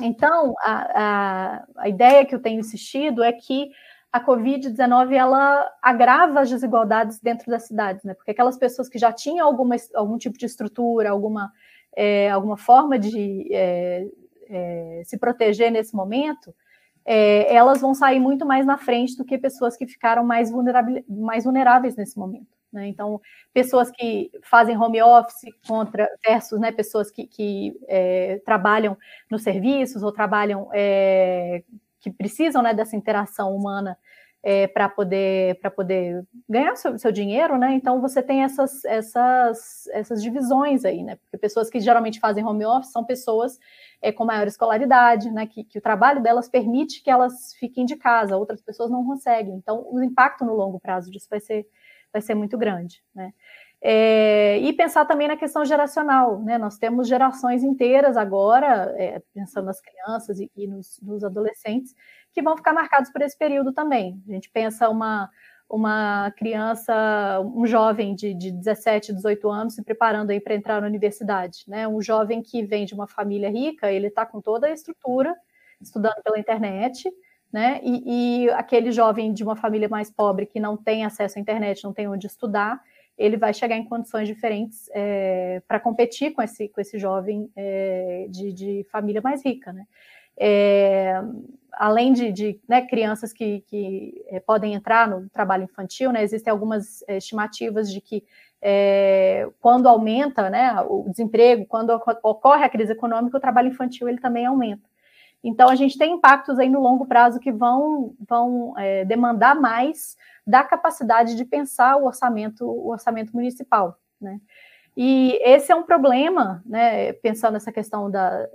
[0.00, 3.70] Então, a, a, a ideia que eu tenho insistido é que
[4.12, 8.14] a Covid-19 ela agrava as desigualdades dentro das cidades, né?
[8.14, 11.52] Porque aquelas pessoas que já tinham alguma, algum tipo de estrutura, alguma,
[11.94, 13.48] é, alguma forma de
[15.04, 16.52] se proteger nesse momento,
[17.12, 20.48] é, elas vão sair muito mais na frente do que pessoas que ficaram mais,
[21.08, 22.46] mais vulneráveis nesse momento.
[22.72, 22.86] Né?
[22.86, 23.20] Então,
[23.52, 28.96] pessoas que fazem home office contra versus né, pessoas que, que é, trabalham
[29.28, 31.64] nos serviços ou trabalham é,
[31.98, 33.98] que precisam né, dessa interação humana
[34.42, 37.74] é, para poder para poder ganhar seu, seu dinheiro, né?
[37.74, 41.16] Então você tem essas, essas, essas divisões aí, né?
[41.16, 43.58] Porque pessoas que geralmente fazem home office são pessoas
[44.00, 45.46] é, com maior escolaridade, né?
[45.46, 49.54] Que, que o trabalho delas permite que elas fiquem de casa, outras pessoas não conseguem.
[49.54, 51.66] Então o impacto no longo prazo disso vai ser
[52.12, 53.32] vai ser muito grande, né?
[53.82, 56.58] É, e pensar também na questão geracional, né?
[56.58, 61.94] Nós temos gerações inteiras agora, é, pensando nas crianças e, e nos, nos, adolescentes,
[62.32, 64.22] que vão ficar marcados por esse período também.
[64.28, 65.30] A gente pensa uma,
[65.68, 70.86] uma criança, um jovem de, de 17, 18 anos se preparando aí para entrar na
[70.86, 71.86] universidade, né?
[71.86, 75.34] Um jovem que vem de uma família rica, ele está com toda a estrutura,
[75.80, 77.10] estudando pela internet,
[77.52, 77.80] né?
[77.82, 81.84] E, e, aquele jovem de uma família mais pobre que não tem acesso à internet,
[81.84, 82.80] não tem onde estudar,
[83.20, 88.26] ele vai chegar em condições diferentes é, para competir com esse, com esse jovem é,
[88.30, 89.86] de, de, família mais rica, né?
[90.42, 91.22] É,
[91.72, 96.50] além de, de né, crianças que, que é, podem entrar no trabalho infantil, né, existem
[96.50, 98.24] algumas é, estimativas de que
[98.62, 101.90] é, quando aumenta né, o desemprego, quando
[102.22, 104.88] ocorre a crise econômica, o trabalho infantil ele também aumenta.
[105.42, 110.16] Então, a gente tem impactos aí no longo prazo que vão, vão é, demandar mais
[110.46, 114.38] da capacidade de pensar o orçamento, o orçamento municipal, né?
[114.96, 118.48] E esse é um problema, né, pensando nessa questão da, da,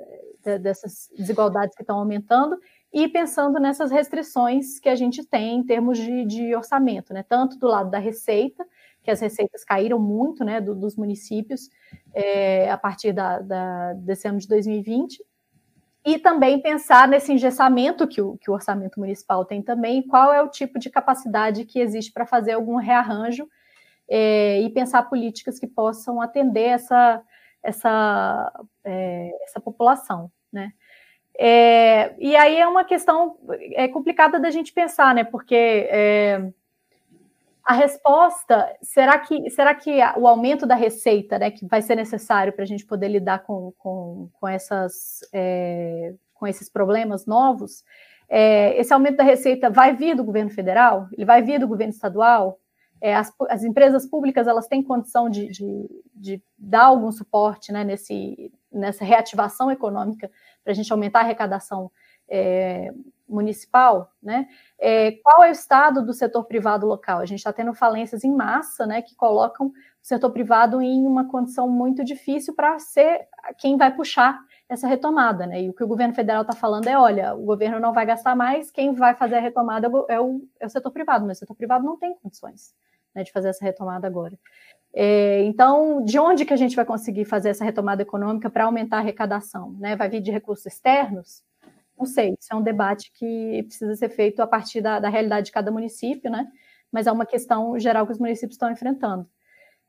[0.59, 2.57] dessas desigualdades que estão aumentando
[2.93, 7.57] e pensando nessas restrições que a gente tem em termos de, de orçamento, né, tanto
[7.57, 8.65] do lado da receita,
[9.03, 11.69] que as receitas caíram muito, né, do, dos municípios
[12.13, 15.23] é, a partir da, da, desse ano de 2020,
[16.05, 20.41] e também pensar nesse engessamento que o, que o orçamento municipal tem também, qual é
[20.41, 23.47] o tipo de capacidade que existe para fazer algum rearranjo
[24.07, 27.21] é, e pensar políticas que possam atender essa,
[27.63, 30.71] essa, é, essa população, né?
[31.37, 33.37] É, e aí é uma questão
[33.73, 35.23] é complicada da gente pensar, né?
[35.23, 36.49] Porque é,
[37.63, 42.53] a resposta será que será que o aumento da receita, né, que vai ser necessário
[42.53, 47.83] para a gente poder lidar com, com, com essas é, com esses problemas novos,
[48.29, 51.07] é, esse aumento da receita vai vir do governo federal?
[51.11, 52.59] Ele vai vir do governo estadual?
[53.05, 57.83] É, as, as, empresas públicas elas têm condição de, de, de dar algum suporte né,
[57.83, 60.31] nesse, nessa reativação econômica
[60.63, 61.91] para a gente aumentar a arrecadação
[62.27, 62.91] é,
[63.29, 64.47] municipal, né?
[64.79, 67.19] É, qual é o estado do setor privado local?
[67.19, 71.29] A gente está tendo falências em massa, né, que colocam o setor privado em uma
[71.29, 73.27] condição muito difícil para ser
[73.59, 75.61] quem vai puxar essa retomada, né?
[75.61, 78.35] E o que o governo federal está falando é, olha, o governo não vai gastar
[78.35, 81.53] mais, quem vai fazer a retomada é o, é o setor privado, mas o setor
[81.53, 82.73] privado não tem condições
[83.15, 84.37] né, de fazer essa retomada agora.
[84.93, 88.97] É, então, de onde que a gente vai conseguir fazer essa retomada econômica para aumentar
[88.97, 89.71] a arrecadação?
[89.79, 89.95] Né?
[89.95, 91.43] Vai vir de recursos externos?
[91.97, 95.47] Não sei, isso é um debate que precisa ser feito a partir da, da realidade
[95.47, 96.47] de cada município, né?
[96.95, 99.27] mas é uma questão geral que os municípios estão enfrentando.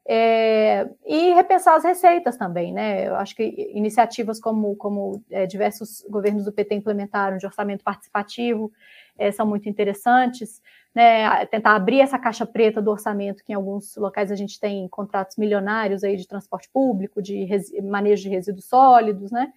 [0.08, 3.08] É, e repensar as receitas também, né?
[3.08, 3.42] Eu acho que
[3.74, 8.72] iniciativas como, como é, diversos governos do PT implementaram de orçamento participativo
[9.18, 10.60] é, são muito interessantes
[10.96, 14.88] né, tentar abrir essa caixa preta do orçamento, que em alguns locais a gente tem
[14.88, 17.46] contratos milionários aí de transporte público, de
[17.82, 19.52] manejo de resíduos sólidos, né?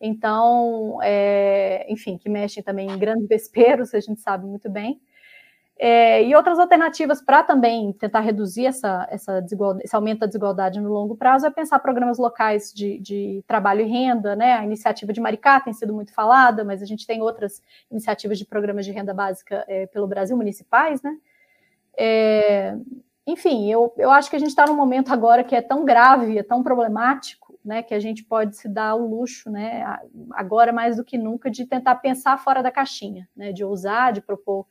[0.00, 5.00] Então, é, enfim, que mexem também em grandes vesperos, a gente sabe muito bem.
[5.76, 10.80] É, e outras alternativas para também tentar reduzir essa, essa desigualdade, esse aumento da desigualdade
[10.80, 14.52] no longo prazo é pensar programas locais de, de, trabalho e renda, né?
[14.52, 17.60] A iniciativa de Maricá tem sido muito falada, mas a gente tem outras
[17.90, 21.16] iniciativas de programas de renda básica é, pelo Brasil, municipais, né?
[21.98, 22.76] É,
[23.26, 26.38] enfim, eu, eu acho que a gente está num momento agora que é tão grave,
[26.38, 29.82] é tão problemático, né, que a gente pode se dar o luxo, né,
[30.32, 34.20] agora mais do que nunca, de tentar pensar fora da caixinha, né, de ousar, de
[34.20, 34.66] propor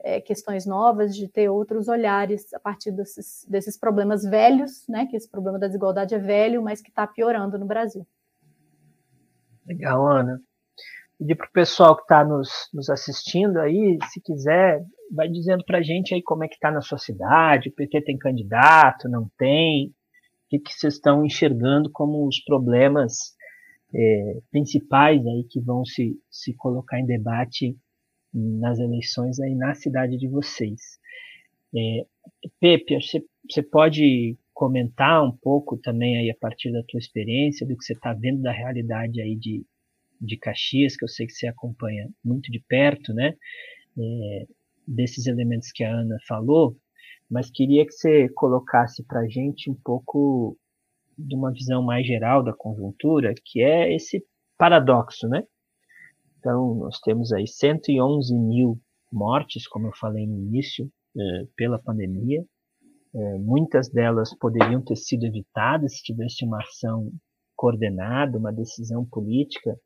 [0.00, 5.06] é, questões novas, de ter outros olhares a partir desses, desses problemas velhos, né?
[5.06, 8.06] Que esse problema da desigualdade é velho, mas que está piorando no Brasil.
[9.66, 10.40] Legal, Ana.
[11.18, 15.78] Pedir para o pessoal que está nos, nos assistindo aí, se quiser, vai dizendo para
[15.78, 19.28] a gente aí como é que está na sua cidade, o PT tem candidato, não
[19.36, 19.92] tem, o
[20.48, 23.34] que, que vocês estão enxergando como os problemas
[23.92, 27.76] é, principais aí que vão se, se colocar em debate
[28.32, 30.98] nas eleições aí na cidade de vocês.
[31.74, 32.06] É,
[32.60, 37.84] Pepe, você, pode comentar um pouco também aí a partir da tua experiência, do que
[37.84, 39.64] você está vendo da realidade aí de,
[40.20, 43.34] de Caxias, que eu sei que você acompanha muito de perto, né?
[43.98, 44.46] É,
[44.86, 46.76] desses elementos que a Ana falou,
[47.30, 50.56] mas queria que você colocasse para a gente um pouco
[51.18, 54.24] de uma visão mais geral da conjuntura, que é esse
[54.56, 55.42] paradoxo, né?
[56.38, 58.80] Então, nós temos aí 111 mil
[59.12, 62.44] mortes, como eu falei no início, eh, pela pandemia.
[63.14, 67.10] Eh, muitas delas poderiam ter sido evitadas se tivesse uma ação
[67.56, 69.76] coordenada, uma decisão política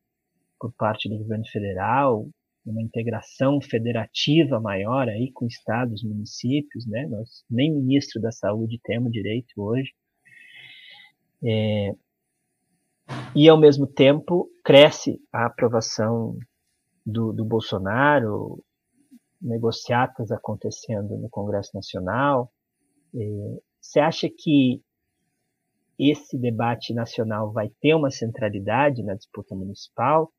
[0.60, 2.28] por parte do governo federal,
[2.64, 7.06] uma integração federativa maior aí com estados, municípios, né?
[7.08, 9.92] Nós nem ministro da saúde temos direito hoje.
[11.44, 11.94] É,
[13.34, 16.36] e, ao mesmo tempo, cresce a aprovação
[17.04, 18.62] do, do Bolsonaro,
[19.40, 22.50] negociatas acontecendo no Congresso Nacional.
[23.14, 23.18] É,
[23.80, 24.80] você acha que
[25.98, 30.32] esse debate nacional vai ter uma centralidade na disputa municipal,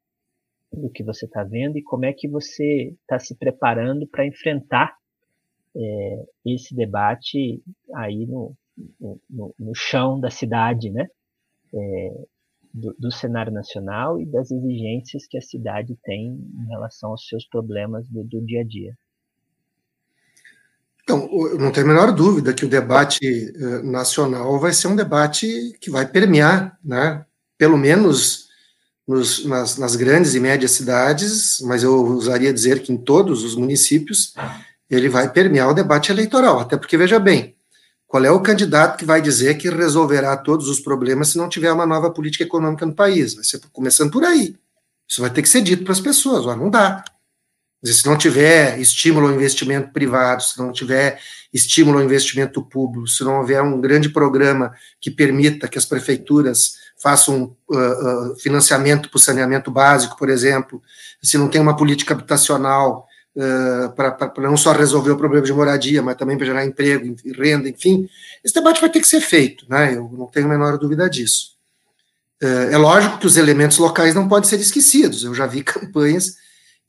[0.72, 4.96] do que você está vendo, e como é que você está se preparando para enfrentar
[5.76, 7.62] é, esse debate
[7.96, 8.56] aí no,
[9.30, 11.08] no, no, chão da cidade, né?
[11.74, 12.26] É,
[12.74, 17.48] do, do, cenário nacional e das exigências que a cidade tem em relação aos seus
[17.48, 18.98] problemas do, do dia a dia.
[21.04, 25.78] Então, não tenho a menor dúvida que o debate uh, nacional vai ser um debate
[25.80, 27.26] que vai permear, né,
[27.58, 28.48] pelo menos
[29.08, 33.54] nos, nas, nas, grandes e médias cidades, mas eu usaria dizer que em todos os
[33.54, 34.34] municípios,
[34.90, 37.54] ele vai permear o debate eleitoral, até porque, veja bem,
[38.14, 41.72] qual é o candidato que vai dizer que resolverá todos os problemas se não tiver
[41.72, 43.34] uma nova política econômica no país?
[43.34, 44.56] Vai ser começando por aí.
[45.10, 46.46] Isso vai ter que ser dito para as pessoas.
[46.56, 47.04] Não dá.
[47.84, 51.20] Se não tiver estímulo ao investimento privado, se não tiver
[51.52, 56.76] estímulo ao investimento público, se não houver um grande programa que permita que as prefeituras
[57.02, 60.80] façam uh, uh, financiamento para o saneamento básico, por exemplo,
[61.20, 66.02] se não tem uma política habitacional uh, para não só resolver o problema de moradia,
[66.02, 68.08] mas também para gerar emprego renda, enfim,
[68.44, 69.96] esse debate vai ter que ser feito, né?
[69.96, 71.54] Eu não tenho a menor dúvida disso.
[72.42, 75.24] Uh, é lógico que os elementos locais não podem ser esquecidos.
[75.24, 76.36] Eu já vi campanhas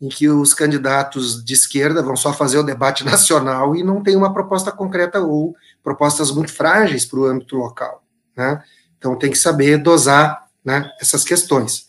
[0.00, 4.16] em que os candidatos de esquerda vão só fazer o debate nacional e não tem
[4.16, 8.02] uma proposta concreta ou propostas muito frágeis para o âmbito local,
[8.36, 8.62] né?
[8.98, 11.83] Então tem que saber dosar né, essas questões.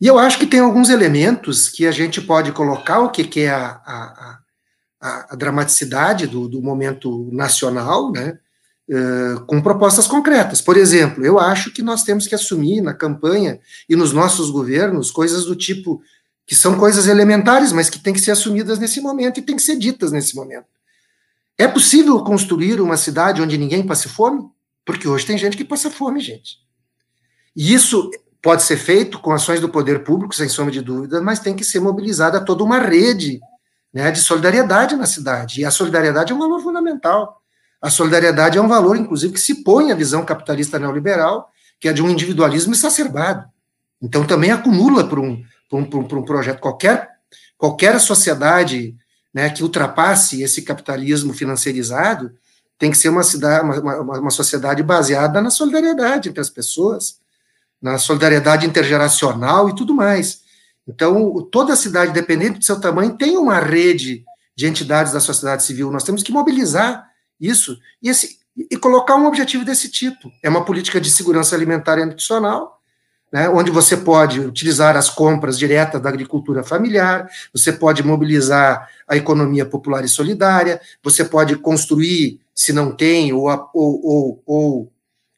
[0.00, 3.40] E eu acho que tem alguns elementos que a gente pode colocar, o que, que
[3.40, 4.38] é a, a,
[5.00, 8.38] a, a dramaticidade do, do, momento nacional, né,
[8.90, 10.60] uh, com propostas concretas.
[10.60, 15.10] Por exemplo, eu acho que nós temos que assumir na campanha e nos nossos governos
[15.10, 16.02] coisas do tipo
[16.46, 19.62] que são coisas elementares, mas que têm que ser assumidas nesse momento e têm que
[19.62, 20.66] ser ditas nesse momento.
[21.56, 24.42] É possível construir uma cidade onde ninguém passe fome?
[24.84, 26.58] Porque hoje tem gente que passa fome, gente.
[27.56, 28.10] E isso
[28.44, 31.64] pode ser feito com ações do poder público, sem sombra de dúvida, mas tem que
[31.64, 33.40] ser mobilizada toda uma rede
[33.90, 35.62] né, de solidariedade na cidade.
[35.62, 37.40] E a solidariedade é um valor fundamental.
[37.80, 41.48] A solidariedade é um valor, inclusive, que se põe à visão capitalista neoliberal,
[41.80, 43.48] que é de um individualismo exacerbado.
[44.02, 45.42] Então, também acumula por um,
[45.72, 46.60] um, um projeto.
[46.60, 47.08] Qualquer,
[47.56, 48.94] qualquer sociedade
[49.32, 52.30] né, que ultrapasse esse capitalismo financiarizado
[52.78, 57.23] tem que ser uma, cidade, uma, uma, uma sociedade baseada na solidariedade entre as pessoas,
[57.84, 60.40] na solidariedade intergeracional e tudo mais.
[60.88, 64.24] Então, toda cidade, dependendo do seu tamanho, tem uma rede
[64.56, 65.90] de entidades da sociedade civil.
[65.90, 67.06] Nós temos que mobilizar
[67.38, 70.32] isso e, esse, e colocar um objetivo desse tipo.
[70.42, 72.80] É uma política de segurança alimentar e nutricional,
[73.30, 79.14] né, onde você pode utilizar as compras diretas da agricultura familiar, você pode mobilizar a
[79.14, 84.92] economia popular e solidária, você pode construir, se não tem, ou, ou, ou, ou,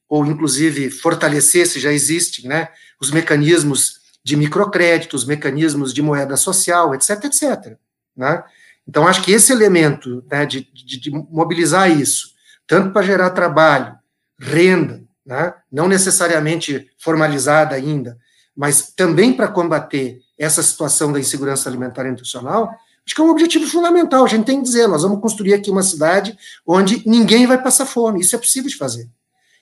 [0.08, 2.68] ou inclusive fortalecer, se já existem, né,
[3.00, 7.76] os mecanismos de microcréditos, mecanismos de moeda social, etc, etc.
[8.16, 8.42] Né?
[8.88, 12.30] Então, acho que esse elemento né, de, de, de mobilizar isso,
[12.66, 13.96] tanto para gerar trabalho,
[14.38, 18.18] renda, né, não necessariamente formalizada ainda,
[18.56, 22.70] mas também para combater essa situação da insegurança alimentar e nutricional,
[23.04, 24.24] acho que é um objetivo fundamental.
[24.24, 26.36] A gente tem que dizer, nós vamos construir aqui uma cidade
[26.66, 28.20] onde ninguém vai passar fome.
[28.20, 29.08] Isso é possível de fazer.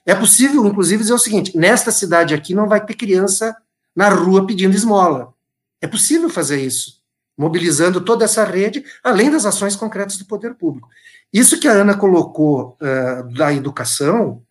[0.07, 3.57] É possível, inclusive, dizer o seguinte: nesta cidade aqui não vai ter criança
[3.95, 5.33] na rua pedindo esmola.
[5.81, 7.01] É possível fazer isso,
[7.37, 10.89] mobilizando toda essa rede, além das ações concretas do poder público.
[11.33, 14.43] Isso que a Ana colocou uh, da educação,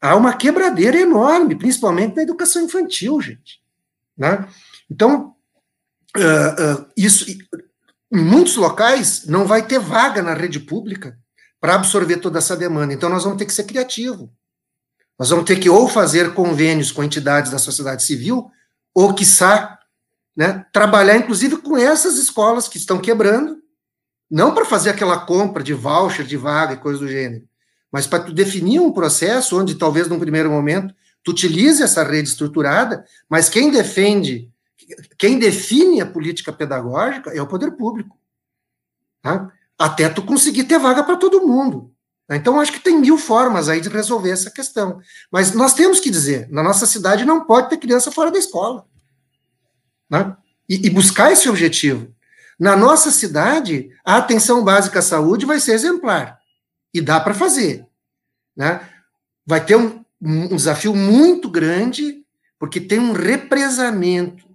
[0.00, 3.60] há uma quebradeira enorme, principalmente na educação infantil, gente.
[4.16, 4.46] Né?
[4.90, 5.34] Então,
[6.16, 11.18] uh, uh, isso, em muitos locais, não vai ter vaga na rede pública
[11.60, 12.94] para absorver toda essa demanda.
[12.94, 14.28] Então, nós vamos ter que ser criativos.
[15.18, 18.50] Nós vamos ter que ou fazer convênios com entidades da sociedade civil
[18.94, 19.78] ou, quiçá,
[20.36, 23.58] né, trabalhar inclusive com essas escolas que estão quebrando,
[24.30, 27.48] não para fazer aquela compra de voucher, de vaga e coisa do gênero,
[27.90, 30.94] mas para tu definir um processo onde talvez num primeiro momento
[31.24, 34.50] tu utilize essa rede estruturada, mas quem defende,
[35.18, 38.16] quem define a política pedagógica é o poder público.
[39.20, 39.50] Tá?
[39.78, 41.92] Até tu conseguir ter vaga para todo mundo.
[42.30, 45.00] Então, acho que tem mil formas aí de resolver essa questão.
[45.32, 48.86] Mas nós temos que dizer, na nossa cidade não pode ter criança fora da escola.
[50.10, 50.36] Né?
[50.68, 52.14] E, e buscar esse objetivo.
[52.58, 56.38] Na nossa cidade, a atenção básica à saúde vai ser exemplar.
[56.92, 57.86] E dá para fazer.
[58.54, 58.86] Né?
[59.46, 62.26] Vai ter um, um desafio muito grande,
[62.58, 64.46] porque tem um represamento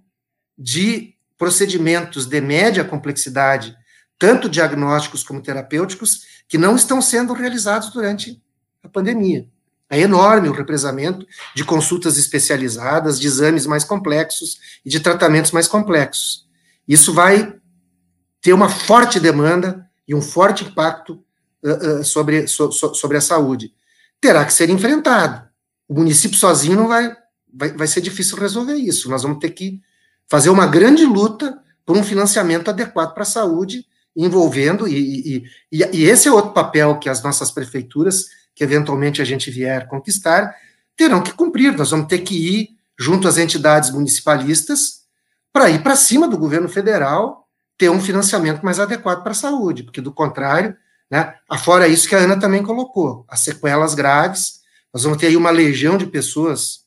[0.56, 3.76] de procedimentos de média complexidade,
[4.18, 8.42] tanto diagnósticos como terapêuticos, que não estão sendo realizados durante
[8.82, 9.48] a pandemia.
[9.90, 15.68] É enorme o represamento de consultas especializadas, de exames mais complexos e de tratamentos mais
[15.68, 16.48] complexos.
[16.86, 17.54] Isso vai
[18.40, 21.22] ter uma forte demanda e um forte impacto
[21.62, 23.74] uh, uh, sobre, so, so, sobre a saúde.
[24.20, 25.48] Terá que ser enfrentado.
[25.88, 27.14] O município sozinho não vai,
[27.52, 29.08] vai, vai ser difícil resolver isso.
[29.08, 29.80] Nós vamos ter que
[30.28, 33.86] fazer uma grande luta por um financiamento adequado para a saúde
[34.16, 39.24] envolvendo, e, e, e, esse é outro papel que as nossas prefeituras, que eventualmente a
[39.24, 40.54] gente vier conquistar,
[40.96, 41.76] terão que cumprir.
[41.76, 45.04] Nós vamos ter que ir junto às entidades municipalistas
[45.52, 49.82] para ir para cima do governo federal ter um financiamento mais adequado para a saúde,
[49.82, 50.76] porque do contrário,
[51.10, 54.60] né, afora isso que a Ana também colocou, as sequelas graves,
[54.92, 56.84] nós vamos ter aí uma legião de pessoas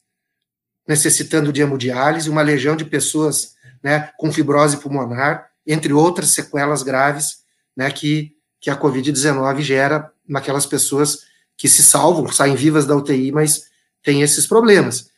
[0.88, 7.39] necessitando de hemodiálise, uma legião de pessoas né, com fibrose pulmonar, entre outras sequelas graves
[7.76, 11.20] né, que, que a Covid-19 gera naquelas pessoas
[11.57, 13.63] que se salvam, saem vivas da UTI, mas
[14.01, 15.09] têm esses problemas.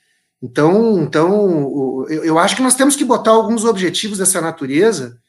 [0.42, 5.20] Então, então eu, eu acho que nós temos que botar alguns objetivos dessa natureza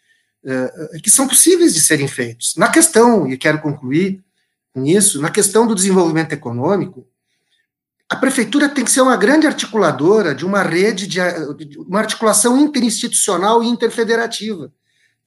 [0.45, 2.55] é, que são possíveis de serem feitos.
[2.57, 4.25] Na questão, e quero concluir
[4.73, 7.07] com isso, na questão do desenvolvimento econômico,
[8.09, 11.21] a prefeitura tem que ser uma grande articuladora de uma rede de
[11.79, 14.73] uma articulação interinstitucional e interfederativa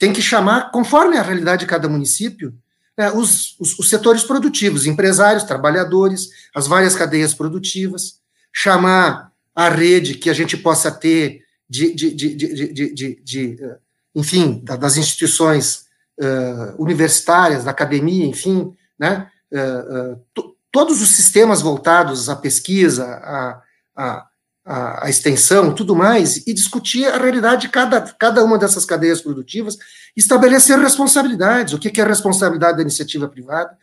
[0.04, 2.54] tem que chamar, conforme a realidade de cada município,
[2.98, 8.20] né, os, os, os, setores produtivos, empresários, trabalhadores, as várias cadeias produtivas,
[8.52, 13.78] chamar a rede que a gente possa ter de, de, de, de eh,
[14.14, 15.86] enfim, das instituições
[16.20, 23.62] uh, universitárias, da academia, enfim, né, uh, uh, todos os sistemas voltados à pesquisa, a,
[23.96, 24.28] a,
[24.66, 29.22] a, a, extensão, tudo mais, e discutir a realidade de cada, cada uma dessas cadeias
[29.22, 29.78] produtivas,
[30.16, 33.78] estabelecer responsabilidades, o que, que é responsabilidade da iniciativa privada,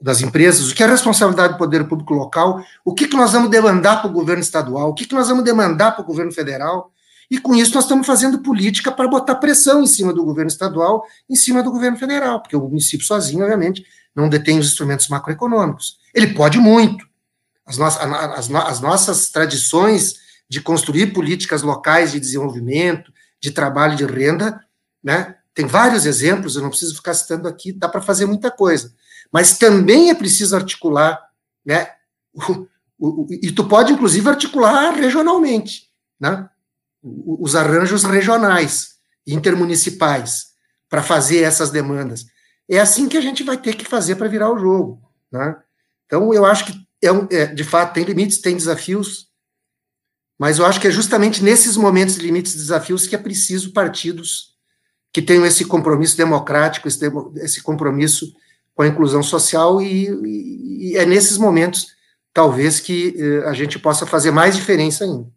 [0.00, 3.50] das empresas, o que é responsabilidade do poder público local, o que, que nós vamos
[3.50, 6.92] demandar para o governo estadual, o que, que nós vamos demandar para o governo federal,
[7.30, 11.04] e com isso nós estamos fazendo política para botar pressão em cima do governo estadual,
[11.28, 15.98] em cima do governo federal, porque o município sozinho, obviamente, não detém os instrumentos macroeconômicos.
[16.14, 17.06] Ele pode muito.
[17.66, 20.16] As, no as, as nossas tradições
[20.48, 24.60] de construir políticas locais de desenvolvimento, de trabalho de renda,
[25.02, 25.36] né?
[25.54, 28.92] Tem vários exemplos, eu não preciso ficar citando aqui, dá para fazer muita coisa.
[29.32, 31.20] Mas também é preciso articular,
[31.64, 31.88] né?
[32.32, 32.66] O,
[32.98, 36.48] o, e tu pode, inclusive, articular regionalmente, né?
[37.02, 38.94] Os arranjos regionais,
[39.26, 40.54] intermunicipais,
[40.88, 42.26] para fazer essas demandas.
[42.68, 45.56] É assim que a gente vai ter que fazer para virar o jogo, né?
[46.06, 46.72] Então, eu acho que,
[47.06, 49.28] é, um, é, de fato, tem limites, tem desafios,
[50.38, 53.72] mas eu acho que é justamente nesses momentos de limites e desafios que é preciso
[53.72, 54.54] partidos
[55.12, 57.00] que tenham esse compromisso democrático, esse,
[57.36, 58.34] esse compromisso
[58.74, 61.86] com a inclusão social, e, e, e é nesses momentos,
[62.32, 65.28] talvez, que eh, a gente possa fazer mais diferença ainda.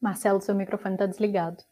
[0.00, 1.62] Marcelo, seu microfone está desligado.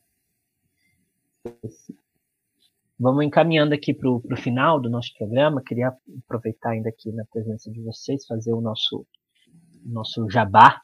[2.99, 5.62] Vamos encaminhando aqui para o final do nosso programa.
[5.62, 5.95] Queria
[6.25, 9.07] aproveitar ainda aqui na presença de vocês, fazer o nosso,
[9.85, 10.81] nosso jabá,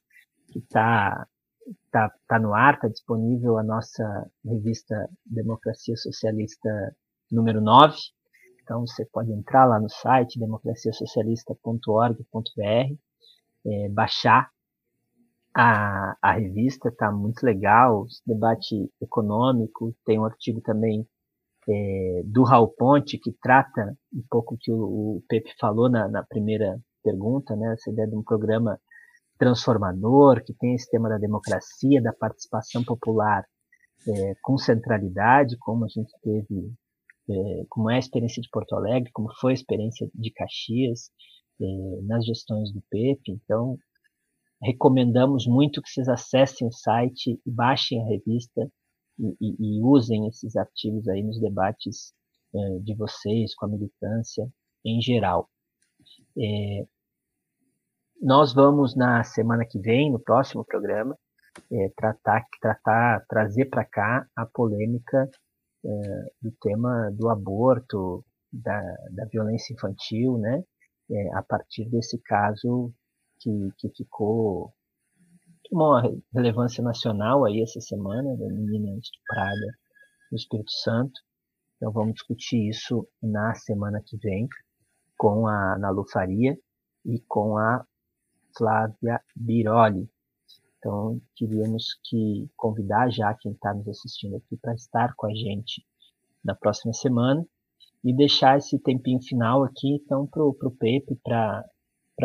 [0.53, 1.26] que está
[1.91, 6.95] tá, tá no ar, está disponível a nossa revista Democracia Socialista
[7.30, 7.97] número 9.
[8.62, 12.95] Então você pode entrar lá no site democraciasocialista.org.br,
[13.66, 14.51] é, baixar
[15.55, 21.07] a, a revista, está muito legal, debate econômico, tem um artigo também
[21.68, 26.22] é, do Raul Ponte, que trata um pouco que o, o Pepe falou na, na,
[26.22, 28.78] primeira pergunta, né, essa ideia de um programa
[29.38, 33.44] transformador, que tem esse tema da democracia, da participação popular
[34.07, 36.72] é, com centralidade, como a gente teve,
[37.28, 41.11] é, como é a experiência de Porto Alegre, como foi a experiência de Caxias,
[41.61, 43.32] é, nas gestões do Pepe.
[43.32, 43.78] Então,
[44.63, 48.71] recomendamos muito que vocês acessem o site, baixem a revista,
[49.19, 52.15] e, e, e usem esses artigos aí nos debates
[52.55, 54.49] é, de vocês com a militância
[54.85, 55.49] em geral.
[56.39, 56.87] É,
[58.21, 61.17] nós vamos na semana que vem, no próximo programa,
[61.71, 65.29] é, tratar, tratar, trazer para cá a polêmica
[66.43, 68.79] do tema do aborto, da,
[69.13, 70.63] da violência infantil, né?
[71.33, 72.93] a partir desse caso
[73.41, 74.72] que, que ficou
[75.70, 76.03] uma
[76.34, 79.78] relevância nacional aí essa semana, da menina estuprada
[80.30, 81.20] no Espírito Santo.
[81.76, 84.49] Então vamos discutir isso na semana que vem
[85.16, 86.59] com a Nalu Faria
[87.05, 87.84] e com a
[88.57, 90.09] Flávia Biroli.
[90.78, 95.84] Então queríamos que convidar já quem está nos assistindo aqui para estar com a gente
[96.45, 97.47] na próxima semana
[98.03, 101.64] e deixar esse tempinho final aqui então para o Pepe, para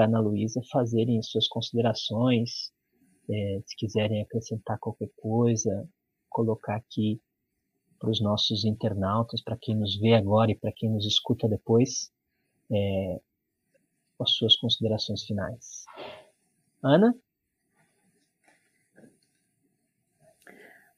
[0.03, 2.71] a Ana Luísa fazerem suas considerações,
[3.29, 5.87] é, se quiserem acrescentar qualquer coisa,
[6.29, 7.19] colocar aqui
[7.99, 12.11] para os nossos internautas, para quem nos vê agora e para quem nos escuta depois,
[12.71, 13.19] é,
[14.19, 15.85] as suas considerações finais.
[16.83, 17.15] Ana?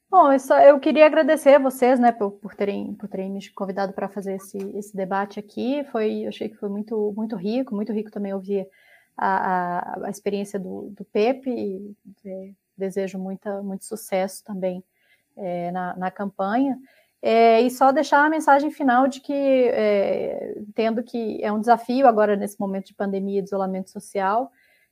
[0.09, 3.49] Bom, eu, só, eu queria agradecer a vocês, né, por, por, terem, por terem me
[3.51, 5.83] convidado para fazer esse, esse debate aqui.
[5.91, 8.67] Foi, eu achei que foi muito, muito rico, muito rico também ouvir
[9.17, 11.95] a, a, experiência do, do Pepe e
[12.25, 14.83] é, desejo muita, muito sucesso também
[15.35, 16.77] é, na, na, campanha.
[17.21, 22.07] É, e só deixar a mensagem final de que, é, entendo que é um desafio
[22.07, 24.51] agora nesse momento de pandemia e de isolamento social,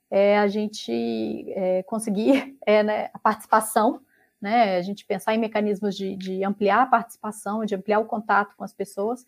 [0.10, 4.02] é, a gente é, conseguir é, né, a participação,
[4.42, 8.56] né, a gente pensar em mecanismos de, de ampliar a participação, de ampliar o contato
[8.56, 9.26] com as pessoas,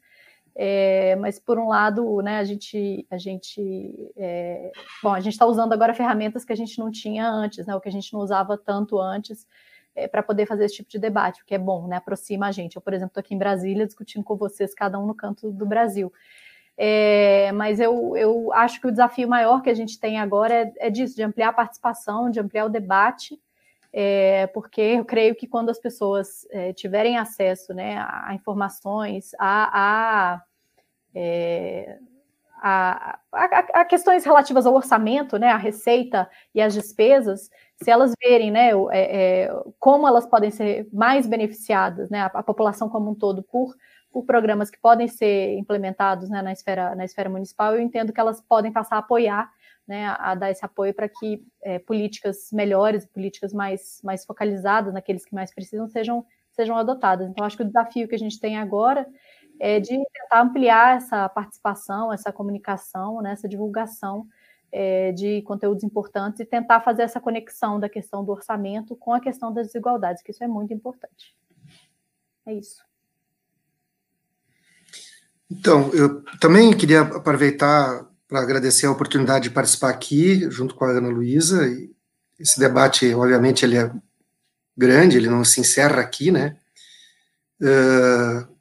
[0.60, 4.72] é, mas por um lado, né, a gente, a gente, é,
[5.04, 7.80] bom, a gente está usando agora ferramentas que a gente não tinha antes, né, o
[7.80, 9.48] que a gente não usava tanto antes,
[9.96, 12.52] é, para poder fazer esse tipo de debate, o que é bom, né, aproxima a
[12.52, 12.76] gente.
[12.76, 15.66] Eu, por exemplo, estou aqui em Brasília discutindo com vocês, cada um no canto do
[15.66, 16.12] Brasil.
[16.76, 20.74] É, mas eu, eu acho que o desafio maior que a gente tem agora é,
[20.78, 23.40] é disso, de ampliar a participação, de ampliar o debate,
[24.00, 30.36] é, porque eu creio que quando as pessoas é, tiverem acesso né, a, informações, a,
[30.36, 30.44] a,
[31.16, 31.98] é,
[32.62, 37.50] a, a, questões relativas ao orçamento, né, a receita e as despesas,
[37.82, 42.44] se elas verem né, é, é, como elas podem ser mais beneficiadas, né, a, a,
[42.44, 43.76] população como um todo, por,
[44.12, 48.20] por programas que podem ser implementados né, na, esfera, na esfera municipal, eu entendo que
[48.20, 49.52] elas podem passar a apoiar,
[49.88, 55.26] né, a, dar esse apoio para que é, políticas melhores, políticas mais, mais focalizadas naqueles
[55.26, 57.30] que mais precisam, sejam, sejam adotadas.
[57.30, 59.08] Então, acho que o desafio que a gente tem agora
[59.60, 64.28] é de tentar ampliar essa participação, essa comunicação, né, essa divulgação
[64.72, 69.20] é, de conteúdos importantes e tentar fazer essa conexão da questão do orçamento com a
[69.20, 71.36] questão das desigualdades, que isso é muito importante.
[72.46, 72.86] É isso.
[75.50, 80.92] Então, eu também queria aproveitar para agradecer a oportunidade de participar aqui, junto com a
[80.92, 81.66] Ana Luísa.
[82.40, 83.92] Esse debate, obviamente, ele é
[84.78, 86.58] grande, ele não se encerra aqui, né?
[87.62, 88.58] Uh,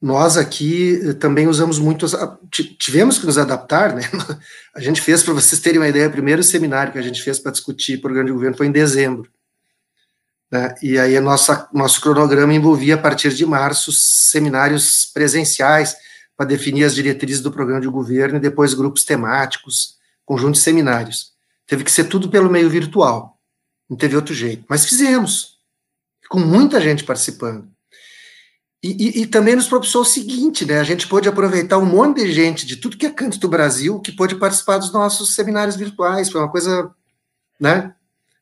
[0.00, 2.06] nós aqui eh, também usamos muito,
[2.50, 4.02] tivemos que nos adaptar, né?
[4.74, 7.38] A gente fez, para vocês terem uma ideia, o primeiro seminário que a gente fez
[7.38, 9.30] para discutir programa de governo foi em dezembro.
[10.52, 10.74] Né?
[10.82, 15.96] E aí nossa, nosso cronograma envolvia, a partir de março, seminários presenciais
[16.36, 21.32] para definir as diretrizes do programa de governo e depois grupos temáticos, conjunto de seminários.
[21.66, 23.40] Teve que ser tudo pelo meio virtual,
[23.88, 24.64] não teve outro jeito.
[24.68, 25.58] Mas fizemos,
[26.28, 27.68] com muita gente participando.
[28.82, 30.78] E, e, e, também nos propiciou o seguinte, né?
[30.78, 33.98] A gente pôde aproveitar um monte de gente de tudo que é canto do Brasil
[34.00, 36.30] que pôde participar dos nossos seminários virtuais.
[36.30, 36.94] Foi uma coisa,
[37.58, 37.94] né?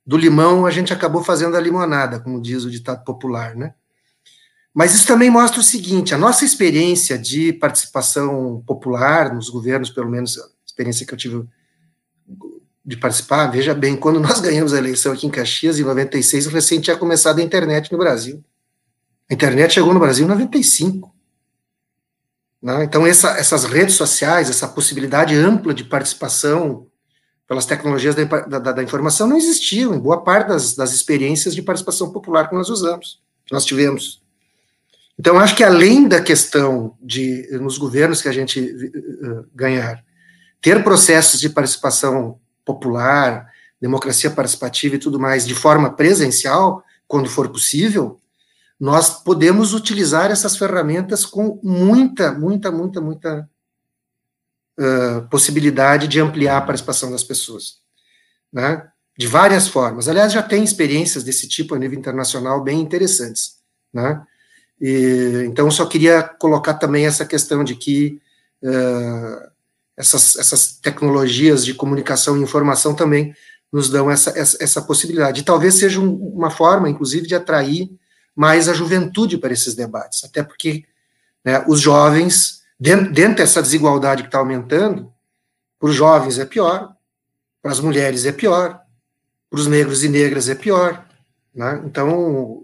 [0.05, 3.74] Do limão a gente acabou fazendo a limonada, como diz o ditado popular, né?
[4.75, 10.11] Mas isso também mostra o seguinte: a nossa experiência de participação popular nos governos, pelo
[10.11, 11.47] menos a experiência que eu tive
[12.85, 16.81] de participar, veja bem, quando nós ganhamos a eleição aqui em Caxias, em 96, recém
[16.81, 18.45] tinha começado a internet no Brasil.
[19.31, 21.14] A internet chegou no Brasil em 95.
[22.61, 22.85] Né?
[22.85, 26.87] Então, essa, essas redes sociais, essa possibilidade ampla de participação
[27.47, 31.62] pelas tecnologias da, da, da informação não existiam em boa parte das, das, experiências de
[31.62, 34.24] participação popular que nós usamos, que nós tivemos.
[35.19, 40.05] Então, acho que além da questão de, nos governos que a gente uh, ganhar,
[40.61, 43.49] ter processos de participação popular,
[43.81, 48.21] democracia participativa e tudo mais de forma presencial, quando for possível,
[48.79, 53.49] nós podemos utilizar essas ferramentas com muita, muita, muita, muita
[54.79, 57.79] uh, possibilidade de ampliar a participação das pessoas,
[58.53, 58.89] né?
[59.17, 60.09] De várias formas.
[60.09, 63.59] Aliás, já tem experiências desse tipo a nível internacional bem interessantes,
[63.93, 64.25] né?
[64.81, 68.20] E, então, só queria colocar também essa questão de que
[68.62, 69.49] uh,
[69.97, 73.35] essas, essas tecnologias de comunicação e informação também
[73.72, 75.41] nos dão essa, essa, essa possibilidade.
[75.41, 77.91] E talvez seja um, uma forma, inclusive, de atrair
[78.35, 80.85] mais a juventude para esses debates, até porque
[81.45, 85.12] né, os jovens, dentro, dentro dessa desigualdade que está aumentando,
[85.79, 86.95] para os jovens é pior,
[87.62, 88.81] para as mulheres é pior,
[89.51, 91.05] para os negros e negras é pior.
[91.55, 91.83] Né?
[91.85, 92.62] Então,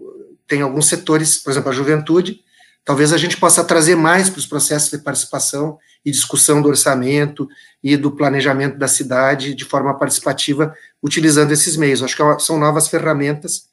[0.51, 2.41] tem alguns setores, por exemplo, a juventude,
[2.83, 7.47] talvez a gente possa trazer mais para os processos de participação e discussão do orçamento
[7.81, 12.03] e do planejamento da cidade de forma participativa, utilizando esses meios.
[12.03, 13.69] Acho que é são novas ferramentas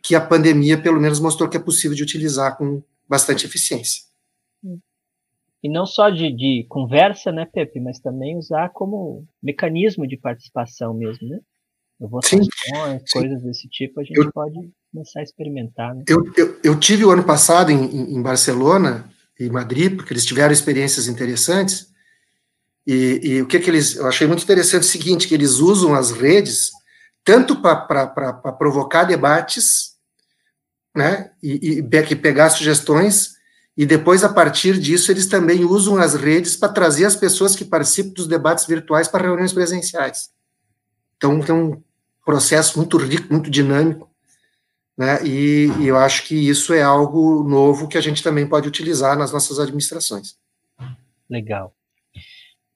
[0.00, 4.04] que a pandemia, pelo menos, mostrou que é possível de utilizar com bastante eficiência.
[5.64, 10.94] E não só de, de conversa, né, Pepe, mas também usar como mecanismo de participação
[10.94, 11.40] mesmo, né?
[11.98, 15.94] Votações, sim, coisas desse tipo, a gente eu, pode começar a experimentar.
[15.94, 16.04] Né?
[16.08, 20.52] Eu, eu, eu, tive o ano passado em, em Barcelona e Madrid, porque eles tiveram
[20.52, 21.88] experiências interessantes,
[22.86, 23.96] e, e, o que, que eles.
[23.96, 26.70] Eu achei muito interessante o seguinte: que eles usam as redes
[27.24, 29.90] tanto para provocar debates
[30.96, 33.34] né, e, e, pegar sugestões,
[33.76, 37.64] e depois, a partir disso, eles também usam as redes para trazer as pessoas que
[37.64, 40.30] participam dos debates virtuais para reuniões presenciais.
[41.16, 41.80] Então, tem um
[42.24, 44.09] processo muito rico, muito dinâmico,
[45.00, 48.68] né, e, e eu acho que isso é algo novo que a gente também pode
[48.68, 50.38] utilizar nas nossas administrações.
[51.26, 51.72] Legal.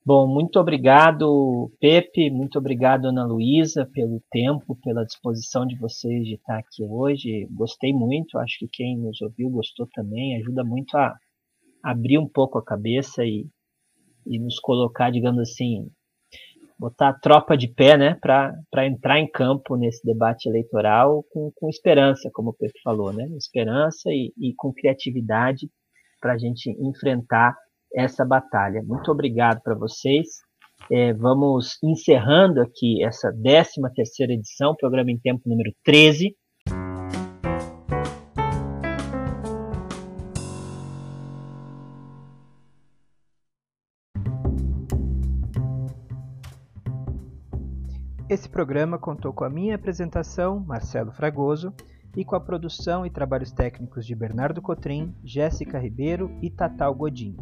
[0.03, 6.37] Bom, muito obrigado, Pepe, muito obrigado, Ana Luísa, pelo tempo, pela disposição de vocês de
[6.37, 7.47] estar aqui hoje.
[7.51, 11.15] Gostei muito, acho que quem nos ouviu gostou também, ajuda muito a
[11.83, 13.47] abrir um pouco a cabeça e,
[14.27, 15.91] e nos colocar, digamos assim,
[16.79, 21.69] botar a tropa de pé, né, para entrar em campo nesse debate eleitoral com, com
[21.69, 25.69] esperança, como o Pepe falou, né, esperança e, e com criatividade
[26.21, 27.57] para a gente enfrentar
[27.95, 28.83] essa batalha.
[28.83, 30.27] Muito obrigado para vocês.
[30.91, 36.35] É, vamos encerrando aqui essa 13 terceira edição, programa em tempo número 13.
[48.35, 51.73] Esse programa contou com a minha apresentação, Marcelo Fragoso,
[52.17, 57.37] e com a produção e trabalhos técnicos de Bernardo Cotrim, Jéssica Ribeiro e Tatal Godinho.